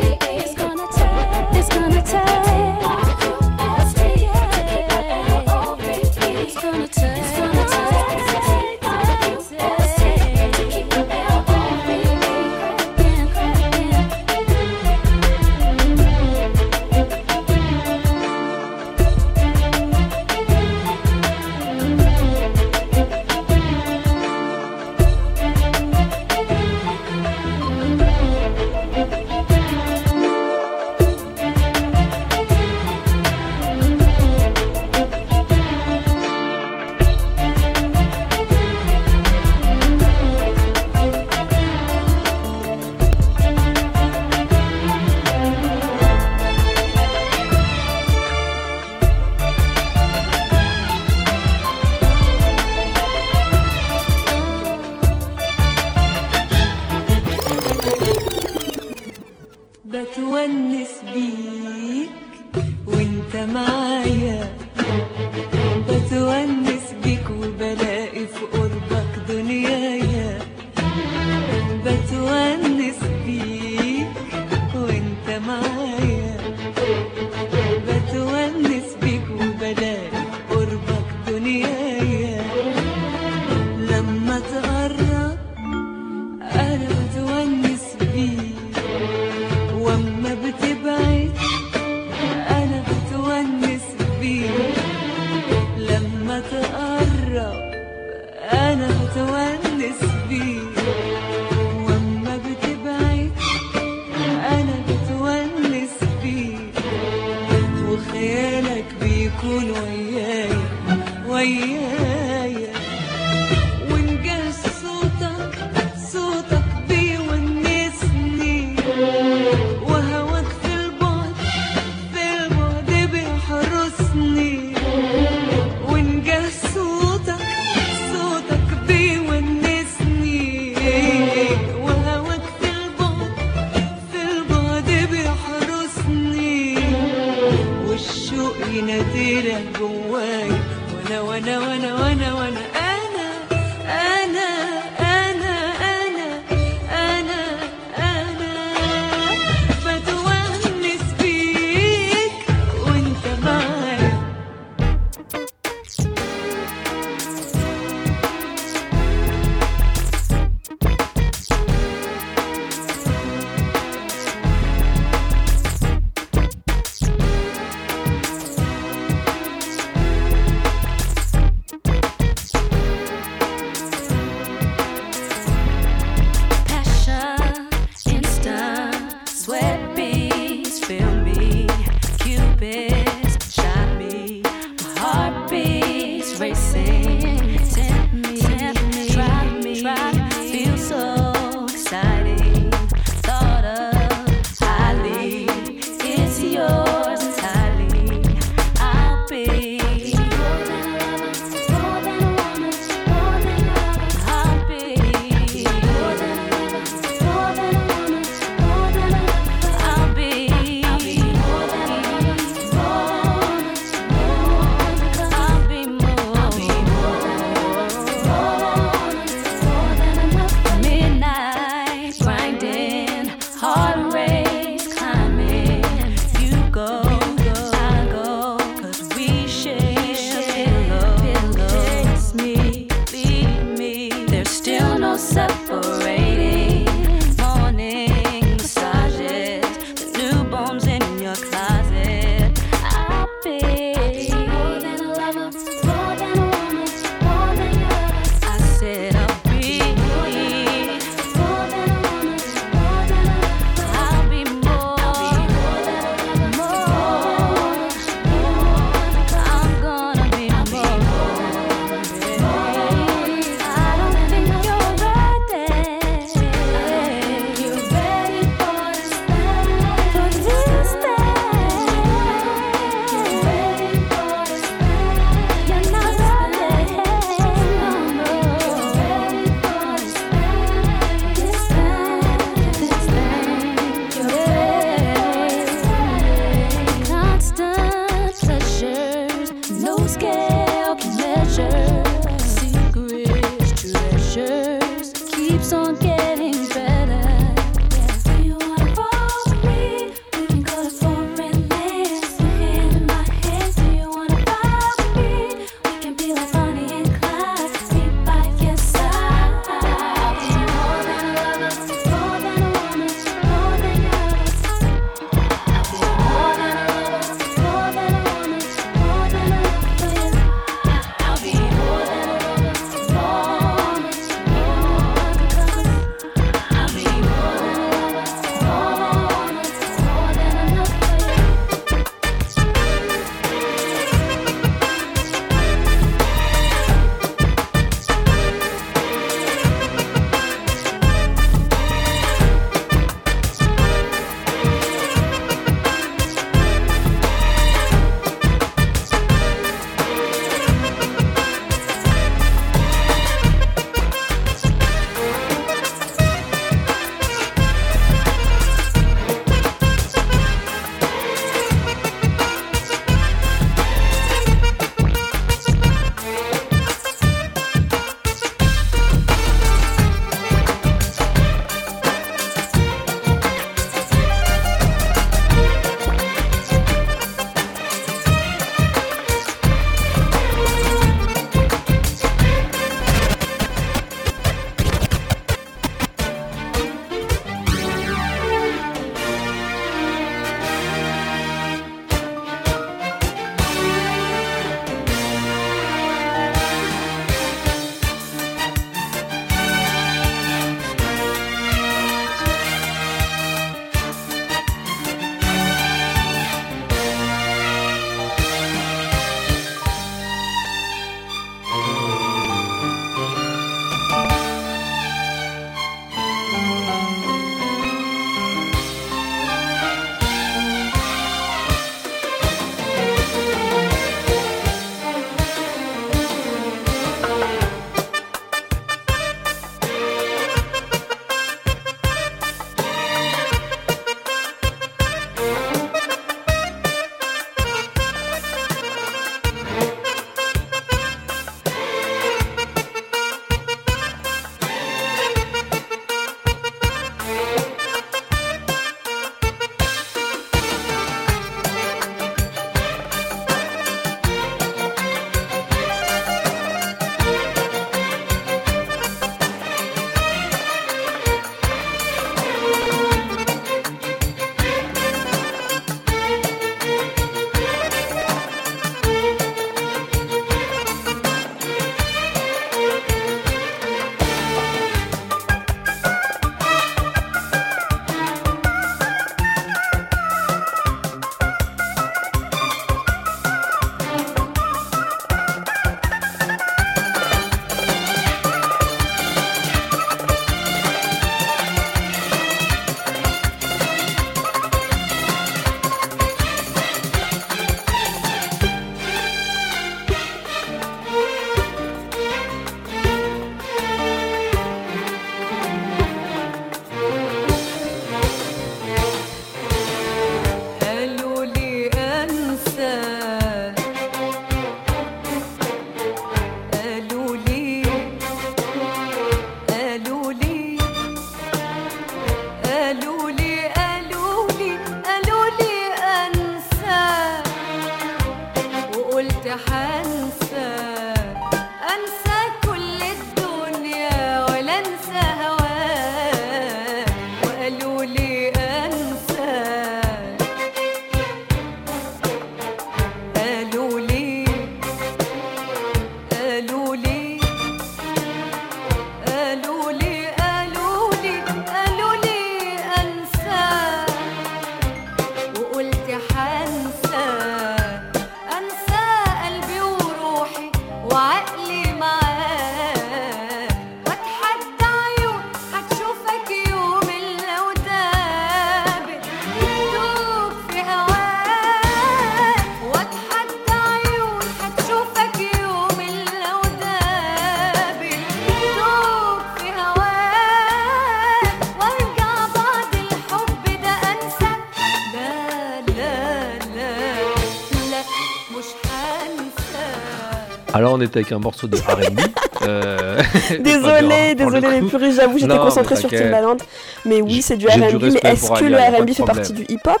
[590.96, 592.20] on était avec un morceau de R&B.
[592.62, 593.22] euh,
[593.60, 596.10] Désolé, pour désolé les puristes, j'avoue, j'étais Non, concentrée mais sur.
[596.10, 596.56] Timbaland.
[597.04, 600.00] Mais oui, c'est du RB, mais est-ce pour que le RB fait partie du hip-hop?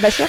[0.00, 0.26] Bachir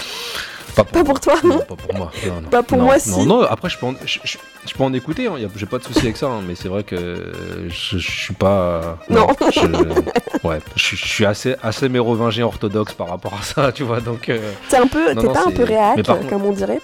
[0.76, 2.12] Pas Pas pour toi, Non, non pas pour moi.
[2.26, 2.50] Non, non.
[2.50, 3.26] Pas pour Non, moi, non, si.
[3.28, 5.84] Non, après, je peux en, je, je- je peux en écouter, hein, j'ai pas de
[5.84, 7.32] souci avec ça, hein, mais c'est vrai que
[7.70, 8.98] je, suis pas.
[9.10, 9.28] Non.
[9.54, 14.30] je, ouais, je, suis assez, assez mérovingien orthodoxe par rapport à ça, tu vois, donc.
[14.30, 14.40] euh,
[14.70, 16.80] T'es un peu, Non, t'es non, pas un peu réac, contre- comme on dirait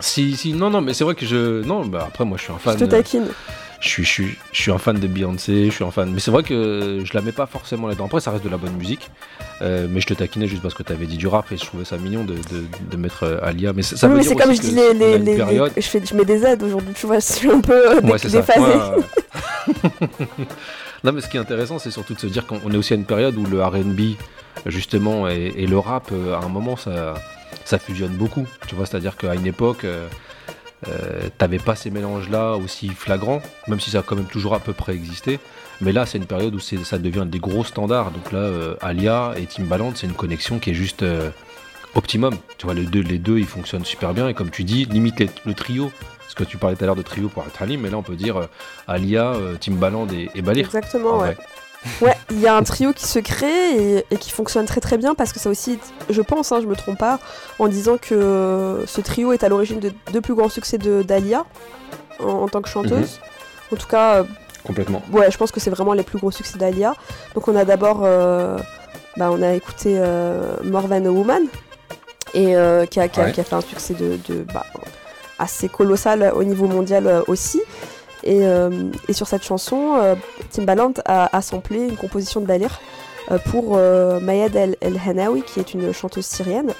[0.00, 1.62] si, si, non, non, mais c'est vrai que je.
[1.64, 2.76] Non, bah après, moi, je suis un Je fan.
[2.76, 3.26] te euh, taquine.
[3.80, 6.10] je suis, je, suis, je suis un fan de Beyoncé, je suis un fan.
[6.12, 8.06] Mais c'est vrai que je la mets pas forcément là-dedans.
[8.06, 9.10] Après, ça reste de la bonne musique.
[9.60, 11.64] Euh, mais je te taquinais juste parce que tu avais dit du rap et je
[11.64, 13.72] trouvais ça mignon de, de, de mettre euh, Alia.
[13.72, 15.36] Mais ça, ça oui, veut mais c'est comme je dis les, les, les-
[15.76, 18.12] je, fais, je mets des aides aujourd'hui, tu vois, je suis un peu euh, Ouais,
[18.12, 18.38] dé- c'est ça.
[18.40, 18.60] déphasée.
[18.60, 20.18] Ouais, ouais, ouais.
[21.04, 22.92] non, mais ce qui est intéressant, c'est surtout de se dire qu'on on est aussi
[22.92, 24.00] à une période où le RB,
[24.66, 27.14] justement, et, et le rap, euh, à un moment, ça,
[27.64, 28.46] ça fusionne beaucoup.
[28.66, 30.08] Tu vois, c'est-à-dire qu'à une époque, euh,
[30.88, 34.60] euh, t'avais pas ces mélanges-là aussi flagrants, même si ça a quand même toujours à
[34.60, 35.38] peu près existé.
[35.80, 38.10] Mais là, c'est une période où ça devient des gros standards.
[38.10, 41.04] Donc là, euh, Alia et Timbaland, c'est une connexion qui est juste
[41.94, 42.34] optimum.
[42.58, 44.28] Tu vois, les deux, les deux, ils fonctionnent super bien.
[44.28, 45.90] Et comme tu dis, limite les- le trio.
[46.20, 48.14] Parce que tu parlais tout à l'heure de trio pour Halim, mais là, on peut
[48.14, 48.48] dire
[48.86, 50.66] Alia, Timbaland et, et Balir.
[50.66, 51.34] Exactement, en ouais.
[51.34, 51.38] vrai.
[52.00, 54.98] Ouais, il y a un trio qui se crée et, et qui fonctionne très très
[54.98, 55.78] bien parce que ça aussi,
[56.10, 57.18] je pense, hein, je me trompe pas,
[57.58, 61.44] en disant que ce trio est à l'origine de deux plus grands succès de d'Alia
[62.20, 63.20] en, en tant que chanteuse.
[63.72, 64.24] En tout cas, euh,
[64.64, 65.02] Complètement.
[65.12, 66.94] ouais, je pense que c'est vraiment les plus gros succès d'Alia.
[67.34, 68.58] Donc on a d'abord, euh,
[69.16, 71.44] bah, on a écouté euh, a Woman
[72.34, 73.32] et euh, qui, a, qui a- Ouais.
[73.32, 74.64] qui a fait un succès de, de, bah,
[75.38, 77.60] assez colossal au niveau mondial euh, aussi.
[78.24, 80.14] Et, euh, et sur cette chanson, euh,
[80.50, 82.80] Timbaland a, a samplé une composition de Balir
[83.30, 83.76] euh, pour
[84.20, 86.72] Mayed El, El Hanawi, qui est une chanteuse syrienne.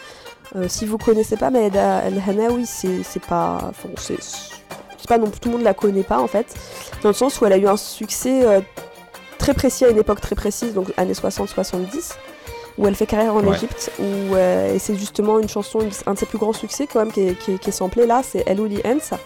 [0.69, 5.57] Si vous connaissez pas Mayed El Hanawi, c'est pas, enfin, c'est pas non tout le
[5.57, 6.47] monde la connaît pas en fait,
[7.03, 8.61] dans le sens où elle a eu un succès euh,
[9.39, 12.15] très précis à une époque très précise, donc années 60-70,
[12.79, 13.57] où elle fait carrière en Ouais.
[13.57, 16.87] Égypte, où euh, et c'est justement une chanson, une- un de ses plus grands succès
[16.91, 19.17] quand même qui est, qui est, qui est samplé là, c'est El Ouli Ens.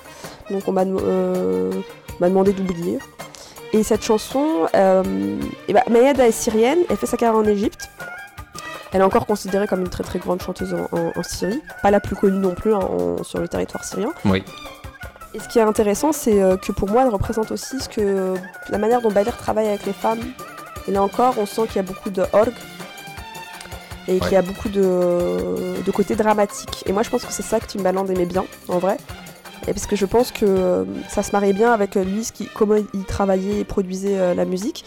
[0.50, 1.70] Donc on m'a euh,
[2.22, 2.98] m'a demandé d'oublier.
[3.74, 5.02] Et cette chanson, euh,
[5.68, 7.88] et bah, Mayada est syrienne, elle fait sa carrière en Égypte.
[8.92, 11.90] Elle est encore considérée comme une très très grande chanteuse en, en- en Syrie, pas
[11.90, 14.10] la plus connue non plus hein, en- sur le territoire syrien.
[14.26, 14.44] Oui.
[15.34, 18.34] Et ce qui est intéressant, c'est euh, que pour moi, elle représente aussi ce que
[18.68, 20.20] la manière dont Balir travaille avec les femmes.
[20.86, 22.52] Et là encore, on sent qu'il y a beaucoup de orgue
[24.08, 26.82] et qu'il y a beaucoup de, de côté dramatique.
[26.86, 28.98] Et moi, je pense que c'est ça que Timbaland aimait bien, en vrai.
[29.68, 32.32] Et parce que je pense que euh, ça se mariait bien avec euh, lui, ce
[32.32, 34.84] qui, comment il travaillait et produisait euh, la musique.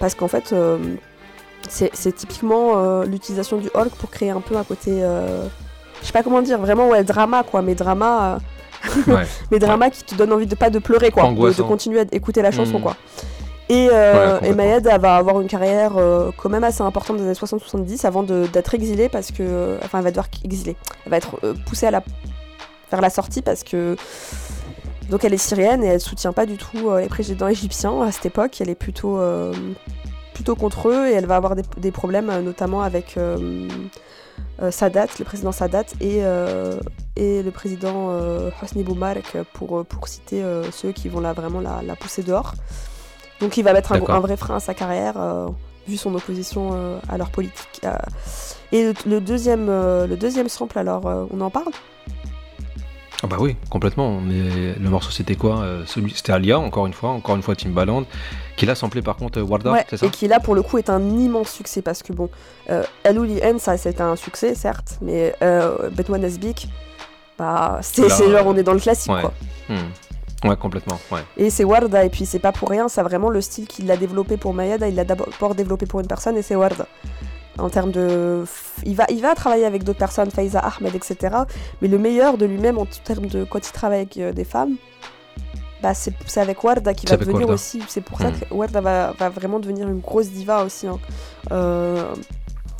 [0.00, 0.52] Parce qu'en fait,
[1.68, 4.90] c'est typiquement l'utilisation du orgue pour créer un peu un côté.
[4.90, 7.62] je sais pas comment dire, vraiment, ouais, drama, quoi.
[7.62, 8.40] Mais drama.
[9.06, 9.24] Ouais.
[9.52, 12.42] mais drama qui te donne envie de pas de pleurer quoi, de, continuer à écouter
[12.42, 12.82] la chanson Mhm.
[12.82, 12.96] quoi.
[13.68, 17.28] Et, euh, Ouais, et va avoir une carrière euh, quand même assez importante dans les
[17.28, 19.76] années 60-70 avant d'être exilée parce que.
[19.84, 20.76] Enfin, elle va devoir exiler.
[21.04, 22.02] Elle va être euh, poussée à la,
[22.90, 23.96] vers la sortie parce que.
[25.10, 28.12] Donc elle est syrienne et elle soutient pas du tout euh, les présidents égyptiens à
[28.12, 28.60] cette époque.
[28.60, 29.54] Elle est plutôt, euh,
[30.34, 33.66] plutôt contre eux et elle va avoir des, des problèmes euh, notamment avec euh,
[34.70, 36.78] Sadat, le président Sadat et, euh,
[37.16, 38.10] et le président
[38.62, 42.52] Hosni Moubarak pour, pour citer ceux qui vont la, vraiment la, la pousser dehors.
[43.40, 45.14] Donc il va mettre un, vrai frein à sa carrière
[45.86, 47.80] vu son opposition à leur politique.
[48.72, 51.72] Et le, le deuxième, le deuxième sample, alors on en parle?
[53.22, 54.20] Ah bah oui, complètement.
[54.20, 58.04] Mais le morceau c'était quoi Euh, C'était Alia, encore une fois, encore une fois Timbaland,
[58.56, 60.62] qui l'a samplé par contre euh, Warda, Ouais, c'est ça et qui là pour le
[60.62, 62.30] coup est un immense succès parce que bon,
[62.70, 66.68] euh, El Ouli N, ça c'est un succès certes, mais euh, Betwan Nesbik,
[67.38, 69.20] bah c'est Là, genre on est dans le classique ouais.
[69.20, 69.32] quoi.
[69.68, 70.48] Hmm.
[70.48, 71.00] Ouais, complètement.
[71.10, 71.20] Ouais.
[71.36, 73.96] Et c'est Warda, et puis c'est pas pour rien, c'est vraiment le style qu'il a
[73.96, 76.86] développé pour Mayada, il l'a d'abord développé pour une personne et c'est Warda.
[77.58, 78.44] En termes de.
[78.86, 81.36] Il va, il va travailler avec d'autres personnes, Faiza Ahmed, etc.
[81.82, 83.44] Mais le meilleur de lui-même en termes de.
[83.44, 84.76] Quand il travaille avec euh, des femmes,
[85.82, 87.54] bah c'est c'est avec Warda qui C'est va devenir Warda.
[87.54, 87.82] aussi.
[87.88, 88.38] C'est pour ça Hmm.
[88.48, 90.98] que Warda va, va vraiment devenir une grosse diva aussi hein.
[91.50, 92.04] Euh,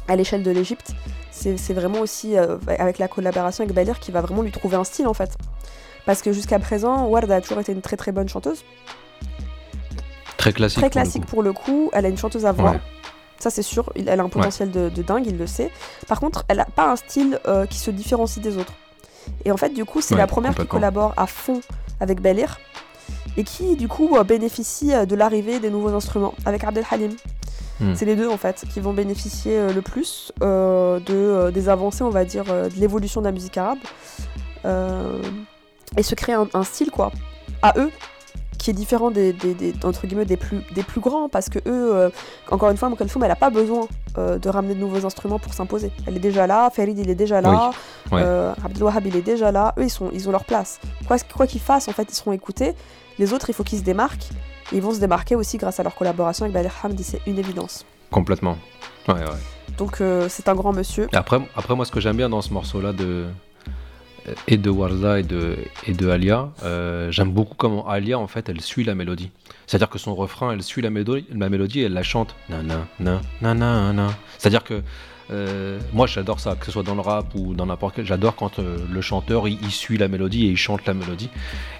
[0.06, 0.92] à l'échelle de l'Égypte.
[1.32, 4.76] C'est c'est vraiment aussi euh, avec la collaboration avec Balir qui va vraiment lui trouver
[4.76, 5.36] un style en fait.
[6.06, 8.64] Parce que jusqu'à présent, Warda a toujours été une très très bonne chanteuse.
[10.36, 10.78] Très classique.
[10.78, 11.28] Très pour le classique coup.
[11.30, 11.90] pour le coup.
[11.92, 12.70] Elle a une chanteuse à voix.
[12.72, 12.80] Ouais.
[13.38, 13.92] Ça, c'est sûr.
[13.96, 15.70] Il- Elle a un potentiel de, de dingue, il le sait.
[16.08, 18.72] Par contre, elle n'a pas un style euh, qui se différencie des autres.
[19.44, 21.60] Et en fait, du coup, c'est Ouais, la première qui collabore à fond
[22.00, 22.58] avec Belir.
[23.36, 27.12] Et qui, du coup, euh, bénéficie euh, de l'arrivée des nouveaux instruments avec Abdel Halim.
[27.80, 27.94] Hmm.
[27.94, 32.10] C'est les deux, en fait, qui vont bénéficier le plus euh, de, des avancées, on
[32.10, 33.78] va dire, de l'évolution de la musique arabe.
[34.64, 35.22] Euh,
[35.96, 37.12] et se créer un, un style quoi
[37.62, 37.90] à eux
[38.58, 41.58] qui est différent des, des, des- entre guillemets des plus des plus grands parce que
[41.60, 42.10] eux euh,
[42.50, 43.86] encore une fois Kalfoum elle a pas besoin
[44.18, 45.90] euh, de ramener de nouveaux instruments pour s'imposer.
[46.06, 47.70] Elle est déjà là Farid il est déjà là
[48.12, 48.20] ouais.
[48.22, 48.52] euh,
[49.04, 49.74] il est déjà là.
[49.78, 50.80] Eux ils sont ils ont leur place.
[51.06, 52.74] Quoi quoi qu'ils fassent en fait ils seront écoutés.
[53.18, 54.28] Les autres il faut qu'ils se démarquent.
[54.72, 57.38] Et ils vont se démarquer aussi grâce à leur collaboration avec Bader Hamdi c'est une
[57.38, 57.86] évidence.
[58.10, 58.56] Complètement.
[59.06, 59.76] Ouais, ouais.
[59.78, 61.08] donc c'est un grand monsieur.
[61.14, 63.26] Après, après, moi, ce que j'aime bien dans ce morceau-là de
[64.46, 65.56] et de Warza et de,
[65.86, 69.30] et de Alia, euh, j'aime beaucoup comment Alia, en fait, elle suit la mélodie.
[69.66, 72.34] C'est-à-dire que son refrain, elle suit la, mélodie, la mélodie et elle la chante.
[74.38, 74.82] C'est-à-dire que
[75.30, 78.06] euh, moi, j'adore ça, que ce soit dans le rap ou dans n'importe quel.
[78.06, 81.28] J'adore quand euh, le chanteur, il, il suit la mélodie et il chante la mélodie.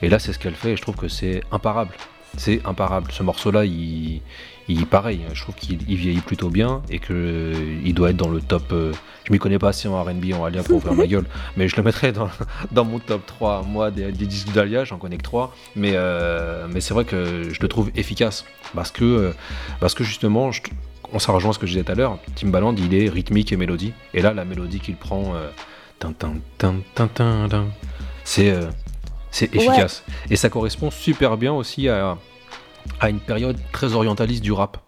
[0.03, 1.94] Et là, c'est ce qu'elle fait et je trouve que c'est imparable.
[2.36, 3.11] C'est imparable.
[3.11, 4.20] Ce morceau-là, il,
[4.69, 8.16] il pareil, je trouve qu'il il vieillit plutôt bien et que euh, il doit être
[8.16, 8.73] dans le top.
[8.73, 8.93] euh,
[9.25, 11.77] je m'y connais pas assez en R&B en Alia pour ouvrir ma gueule, mais je
[11.77, 12.29] le mettrais dans,
[12.71, 16.66] dans mon top 3 moi des, des disques d'Alia, j'en connais que 3 mais euh,
[16.73, 18.45] mais c'est vrai que je le trouve efficace
[18.75, 19.33] parce que euh,
[19.81, 20.62] parce que justement je-
[21.12, 23.51] on s'en rejoint à ce que je disais tout à l'heure, Timbaland il est rythmique
[23.53, 25.33] et mélodie et là la mélodie qu'il prend
[29.31, 29.59] c'est Ouais.
[29.64, 32.19] efficace et ça correspond super bien aussi à
[33.01, 34.79] à une période très orientaliste du rap.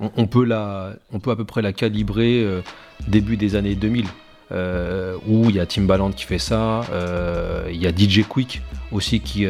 [0.00, 2.60] On, peut, la, on peut à peu près la calibrer euh,
[3.08, 4.06] début des années 2000,
[4.52, 8.62] euh, où il y a Timbaland qui fait ça, euh, il y a DJ Quick
[8.92, 9.44] aussi qui,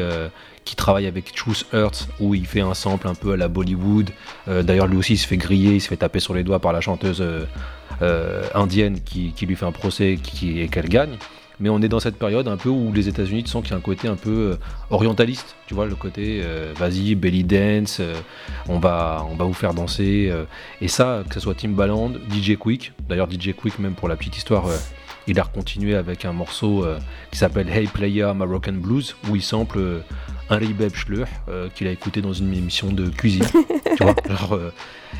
[0.65, 4.09] qui travaille avec Truth Hurts, où il fait un sample un peu à la Bollywood.
[4.47, 6.73] D'ailleurs, lui aussi, il se fait griller, il se fait taper sur les doigts par
[6.73, 7.23] la chanteuse
[8.55, 11.17] indienne qui, qui lui fait un procès et qu'elle gagne.
[11.59, 13.77] Mais on est dans cette période un peu où les États-Unis, sens qu'il y a
[13.77, 14.55] un côté un peu euh,
[14.89, 18.15] orientaliste, tu vois, le côté euh, vas-y, belly dance, euh,
[18.67, 20.29] on, va, on va vous faire danser.
[20.31, 20.45] euh.
[20.81, 24.37] et ça, que ce soit Timbaland, DJ Quick, d'ailleurs DJ Quick, même pour la petite
[24.37, 24.65] histoire,
[25.27, 26.85] il a continué avec un morceau
[27.31, 29.99] qui s'appelle Hey Player Moroccan Blues, où il sample euh,
[30.49, 31.27] Henry Beb Schleur,
[31.75, 33.45] qu'il a écouté dans une émission de cuisine.
[33.97, 34.57] tu vois, genre,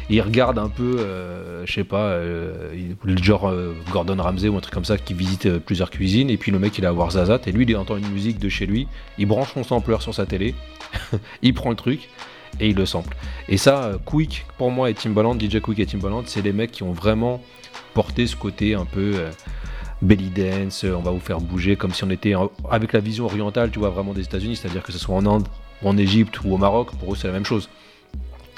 [0.10, 2.74] il regarde un peu, euh, je sais pas, euh,
[3.22, 6.38] genre euh, Gordon Ramsay ou un truc comme ça qui visite euh, plusieurs cuisines, et
[6.38, 8.49] puis le mec il a à voir Zazat, et lui il entend une musique de
[8.49, 8.88] chez lui,
[9.20, 10.55] il branche son sampler sur sa télé,
[11.43, 12.10] il prend le truc,
[12.60, 13.16] et il le sample.
[13.47, 16.82] Et ça, Quick, pour moi, et Timbaland, DJ Quick et Timbaland, c'est les mecs qui
[16.82, 17.43] ont vraiment
[17.93, 19.14] porté ce côté un peu
[20.01, 22.34] belly dance, on va vous faire bouger comme si on était
[22.72, 25.47] avec la vision orientale, tu vois, vraiment des États-Unis, c'est-à-dire que ce soit en Inde,
[25.84, 27.70] ou en Égypte ou au Maroc, pour eux c'est la même chose.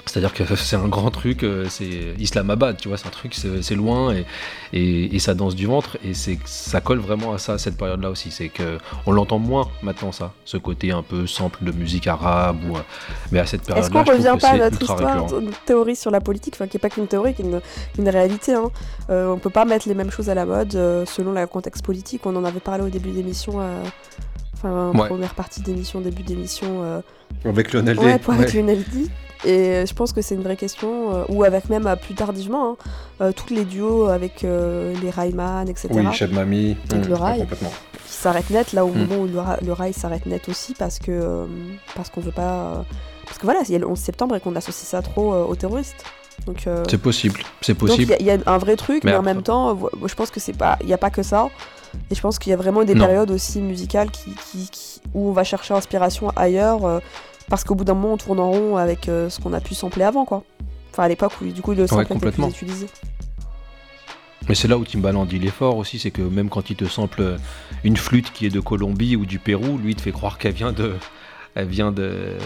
[0.06, 3.76] C'est-à-dire que c'est un grand truc, euh, c'est Islamabad, tu vois, c'est un truc, c'est
[3.76, 4.26] loin et,
[4.74, 7.78] et, et ça danse du ventre et c'est ça colle vraiment à ça, à cette
[7.78, 8.32] période-là aussi.
[8.32, 12.58] C'est que on l'entend moins maintenant ça, ce côté un peu sample de musique arabe
[12.70, 12.78] ou,
[13.32, 14.94] mais à cette Est-ce période-là, qu'on je trouve revient que pas à c'est notre ultra
[14.96, 15.42] histoire, récurrent.
[15.42, 17.62] notre théorie sur la politique, enfin qui est pas qu'une théorie, qui est une,
[18.00, 18.54] une réalité.
[18.54, 18.70] Hein.
[19.10, 21.84] Euh, on peut pas mettre les mêmes choses à la mode euh, selon le contexte
[21.86, 22.26] politique.
[22.26, 23.84] On en avait parlé au début d'émission, euh,
[24.54, 25.08] enfin en Ouais.
[25.08, 27.02] première partie d'émission, début d'émission, euh,
[27.46, 29.08] Avec Lionel ouais, pour avec Lionel D.
[29.44, 32.14] Et euh, je pense que c'est une vraie question, euh, ou avec même euh, plus
[32.14, 32.78] tardivement,
[33.20, 35.90] hein, tous les duos avec les Rayman, etc.
[36.32, 37.40] Mamie, Avec le rail.
[37.42, 37.72] complètement.
[38.06, 38.98] qui s'arrête net là au Mm.
[39.08, 41.46] moment où le, le rail s'arrête net aussi parce que
[41.96, 42.84] parce qu'on veut pas
[43.26, 45.56] parce que voilà il y a le 11 septembre et qu'on associe ça trop aux
[45.56, 46.04] terroristes
[46.46, 48.12] donc euh, C'est possible, c'est il possible.
[48.14, 50.40] y, il y a un vrai truc mais, Mais en même temps je pense que
[50.40, 51.48] c'est pas il y a pas que ça
[52.10, 53.06] et je pense qu'il y a vraiment des Non.
[53.06, 57.00] périodes aussi musicales qui, qui- qui- où on va chercher inspiration ailleurs euh,
[57.52, 59.76] parce qu'au bout d'un moment on tourne en rond avec euh, ce qu'on a pu
[59.76, 60.44] sampler avant quoi
[60.92, 62.50] enfin à l'époque où du coup le sample était plus complètement.
[62.50, 62.88] utilisé
[64.50, 66.86] Mais c'est là où Timbaland il est fort aussi, c'est que même quand il te
[66.86, 67.36] sample
[67.84, 70.54] une flûte qui est de Colombie ou du Pérou, lui il te fait croire qu'elle
[70.54, 70.96] vient de
[71.54, 72.38] elle vient de-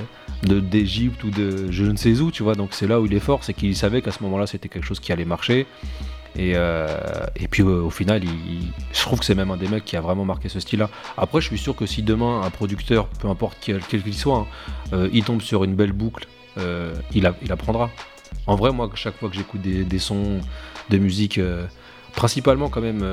[0.43, 2.55] d'Égypte ou de je ne sais où, tu vois.
[2.55, 4.85] Donc c'est là où il est fort, c'est qu'il savait qu'à ce moment-là c'était quelque
[4.85, 5.65] chose qui allait marcher.
[6.37, 6.87] Et, euh,
[7.35, 9.95] et puis euh, au final, il, je trouve que c'est même un des mecs qui
[9.95, 10.89] a vraiment marqué ce style-là.
[11.17, 14.47] Après, je suis sûr que si demain un producteur, peu importe quel qu'il soit, hein,
[14.93, 16.27] euh, il tombe sur une belle boucle,
[17.13, 17.89] il, apprendra.
[18.47, 20.39] En vrai, moi, chaque fois que j'écoute des, sons
[20.89, 21.39] de musique,
[22.13, 23.03] principalement quand même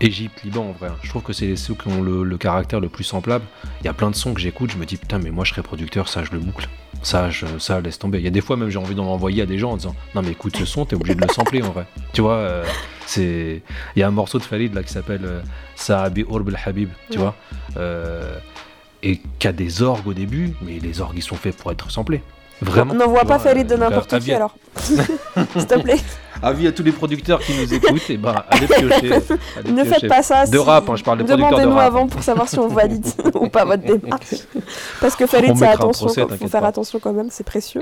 [0.00, 2.80] Égypte, Liban, en vrai, hein, je trouve que c'est ceux qui ont le, le caractère
[2.80, 3.44] le plus semblable.
[3.80, 5.50] Il y a plein de sons que j'écoute, je me dis putain, mais moi je
[5.50, 6.68] serais producteur, ça je le boucle.
[7.06, 8.18] Ça, je- ça laisse tomber.
[8.18, 9.94] Il y a des fois même j'ai envie d'en envoyer à des gens en disant
[10.16, 11.86] non mais écoute ce son, t'es obligé de le sampler en vrai.
[12.12, 12.64] Tu vois, euh,
[13.06, 13.62] c'est
[13.94, 15.40] il y a un morceau de Farid là qui s'appelle euh,
[15.76, 17.22] Sa'abi Urb el Habib, tu Ouais.
[17.22, 17.34] vois,
[17.76, 18.36] euh,
[19.04, 21.92] et qui a des orgues au début, mais les orgues ils sont faits pour être
[21.92, 22.22] samplés.
[22.62, 22.94] Vraiment.
[22.94, 24.54] n'envoie tu pas Farid de n'importe qui avis à- alors
[25.56, 25.98] s'il te plaît
[26.42, 29.12] Avis à tous les producteurs qui nous écoutent, et ben allez piocher.
[29.56, 30.00] allez Ne piocher.
[30.00, 30.44] faites pas ça.
[30.46, 32.68] De si- rap, hein, je parle des producteurs de Demandez-nous avant pour savoir si on
[32.68, 34.34] valide ou pas votre démarche.
[35.00, 36.66] Parce que Farid, On un attention, procès, faut faire pas.
[36.68, 37.80] attention quand même, c'est précieux.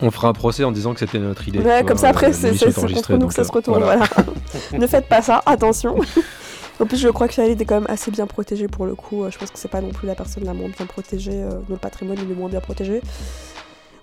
[0.00, 1.58] On fera un procès en disant que c'était notre idée.
[1.58, 3.82] Ouais, comme vois, ça après, euh, c'est contre nous que ça se euh, retourne.
[3.82, 4.04] voilà.
[4.14, 4.78] Voilà.
[4.78, 5.96] ne faites pas ça, attention.
[6.78, 9.24] En plus, je crois que Farid est quand même assez bien protégé pour le coup.
[9.24, 11.42] Euh, Je pense que c'est pas non plus la personne la moins bien protégée.
[11.42, 13.00] dont le patrimoine il est moins bien protégé.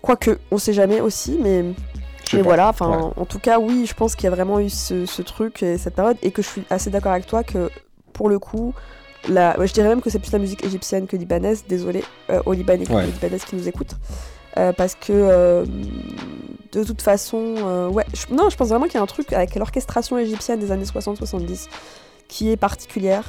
[0.04, 1.64] Quoique, on sait jamais aussi, mais,
[2.34, 2.68] mais voilà.
[2.70, 3.14] Enfin, Ouais.
[3.16, 5.78] en, tout cas, oui, je pense qu'il y a vraiment eu ce, ce truc et
[5.80, 7.72] cette période, et que je suis assez d'accord avec toi que
[8.12, 8.74] pour le coup,
[9.30, 11.64] la, ouais, je dirais même que c'est plus la musique égyptienne que libanaise.
[11.68, 13.04] Désolé euh, aux Libanais, Ouais.
[13.04, 13.96] aux Libanaises qui nous écoutent.
[14.58, 15.66] Euh, parce que euh,
[16.74, 19.56] de toute façon, ouais, je- non, je pense vraiment qu'il y a un truc avec
[19.56, 21.70] l'orchestration égyptienne des années 60-70
[22.28, 23.24] qui est particulière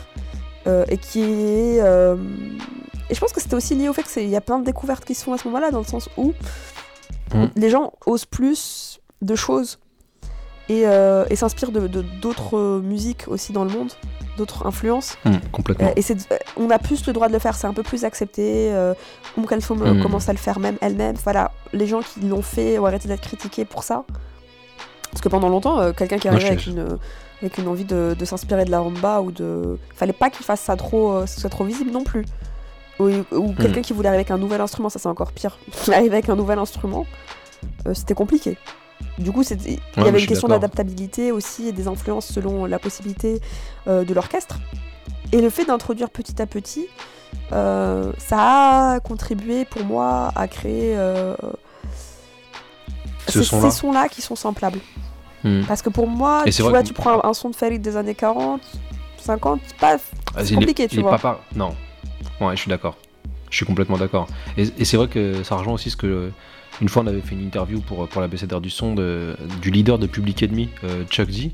[0.67, 1.81] et qui est.
[3.11, 5.05] et je pense que c'était aussi lié au fait qu'il y a plein de découvertes
[5.05, 6.33] qui se font à ce moment-là, dans le sens où
[7.35, 7.47] Mm.
[7.57, 9.79] les gens osent plus de choses
[10.69, 13.93] et, euh, et s'inspirent de d'autres musiques aussi dans le monde,
[14.37, 15.17] d'autres influences.
[15.25, 15.89] Hum, complètement.
[15.89, 17.83] Euh, et c'est, euh, on a plus le droit de le faire, c'est un peu
[17.83, 18.71] plus accepté.
[18.73, 18.95] Euh,
[19.37, 20.03] Oum Kalthoum euh, Mm.
[20.03, 21.17] commence à le faire même elle-même.
[21.25, 24.05] Voilà, les gens qui l'ont fait ont arrêté d'être critiqués pour ça.
[25.11, 26.99] Parce que pendant longtemps, quelqu'un qui arrivait avec une,
[27.41, 29.79] avec une envie de, de s'inspirer de la rumba ou de.
[29.95, 32.25] Fallait pas qu'il fasse ça trop, euh, soit trop visible non plus.
[33.01, 33.55] Ou, ou Mm.
[33.57, 35.59] quelqu'un qui voulait arriver avec un nouvel instrument, ça c'est encore pire.
[35.93, 37.07] Arriver avec un nouvel instrument,
[37.87, 38.57] euh, c'était compliqué.
[39.19, 43.41] Du coup, il y avait une question d'adaptabilité aussi et des influences selon la possibilité
[43.89, 44.59] euh, de l'orchestre.
[45.33, 46.87] Et le fait d'introduire petit à petit,
[47.53, 50.97] euh, ça a contribué pour moi à créer
[53.29, 54.81] Ce ces, sons-là qui sont samplables.
[55.45, 55.65] Hum.
[55.67, 57.97] Parce que pour moi, Et tu vois, que- tu prends un, son de Farid des
[57.97, 58.61] années 40,
[59.19, 59.97] 50, c'est pas
[60.39, 61.13] c'est il compliqué, tu il vois.
[61.13, 61.75] pas par- Non.
[62.41, 62.97] Ouais, je suis d'accord.
[63.51, 64.27] Je suis complètement d'accord.
[64.57, 66.31] Et, c'est vrai que ça rejoint aussi ce que.
[66.81, 69.71] Une fois, on avait fait une interview pour, pour la BCDR du son de- du
[69.71, 71.51] leader de Public Enemy, euh, Chuck Z,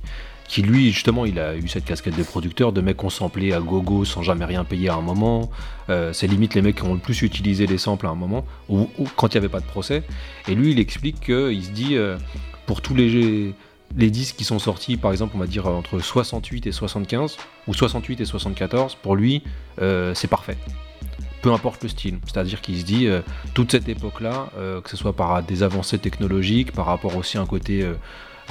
[0.48, 3.52] qui lui, justement, il a eu cette casquette de producteur, de mecs qui ont samplé
[3.52, 5.50] à gogo sans jamais rien payer à un moment.
[5.90, 8.46] Euh, c'est limite les mecs qui ont le plus utilisé les samples à un moment,
[8.70, 10.02] ou, ou quand il n'y avait pas de procès.
[10.48, 12.16] Et lui, il explique qu'il se dit, euh,
[12.64, 13.52] pour tous les,
[13.96, 17.36] les disques qui sont sortis, par exemple, on va dire entre 68 et 75,
[17.66, 19.42] ou 68 et 74, pour lui,
[19.80, 20.56] euh, c'est parfait.
[21.42, 22.18] Peu importe le style.
[22.24, 23.22] C'est-à-dire qu'il se dit, euh,
[23.54, 27.40] toute cette époque-là, euh, que ce soit par des avancées technologiques, par rapport aussi à
[27.40, 27.86] un côté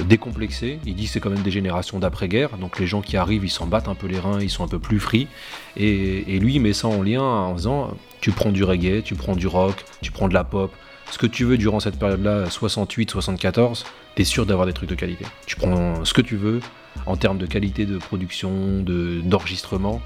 [0.05, 3.43] décomplexé, il dit que c'est quand même des générations d'après-guerre, donc les gens qui arrivent,
[3.43, 5.27] ils s'en battent un peu les reins, ils sont un peu plus free.
[5.75, 7.91] Et, et lui, il met ça en lien en disant,
[8.21, 10.71] tu prends du reggae, tu prends du rock, tu prends de la pop,
[11.11, 13.83] ce que tu veux durant cette période-là, 68-74,
[14.15, 15.25] t'es sûr d'avoir des trucs de qualité.
[15.45, 16.59] Tu prends ce que tu veux
[17.05, 20.01] en termes de qualité de production, de- d'enregistrement,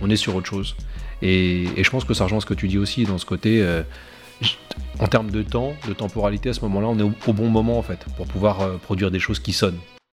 [0.00, 0.76] on est sur autre chose.
[1.22, 3.82] Et, je pense que ça rejoint ce que tu dis aussi dans ce côté, euh,
[5.00, 7.78] en termes de temps, de temporalité, à ce moment-là, on est au, au bon moment
[7.78, 9.78] en fait, pour pouvoir euh, produire des choses qui sonnent.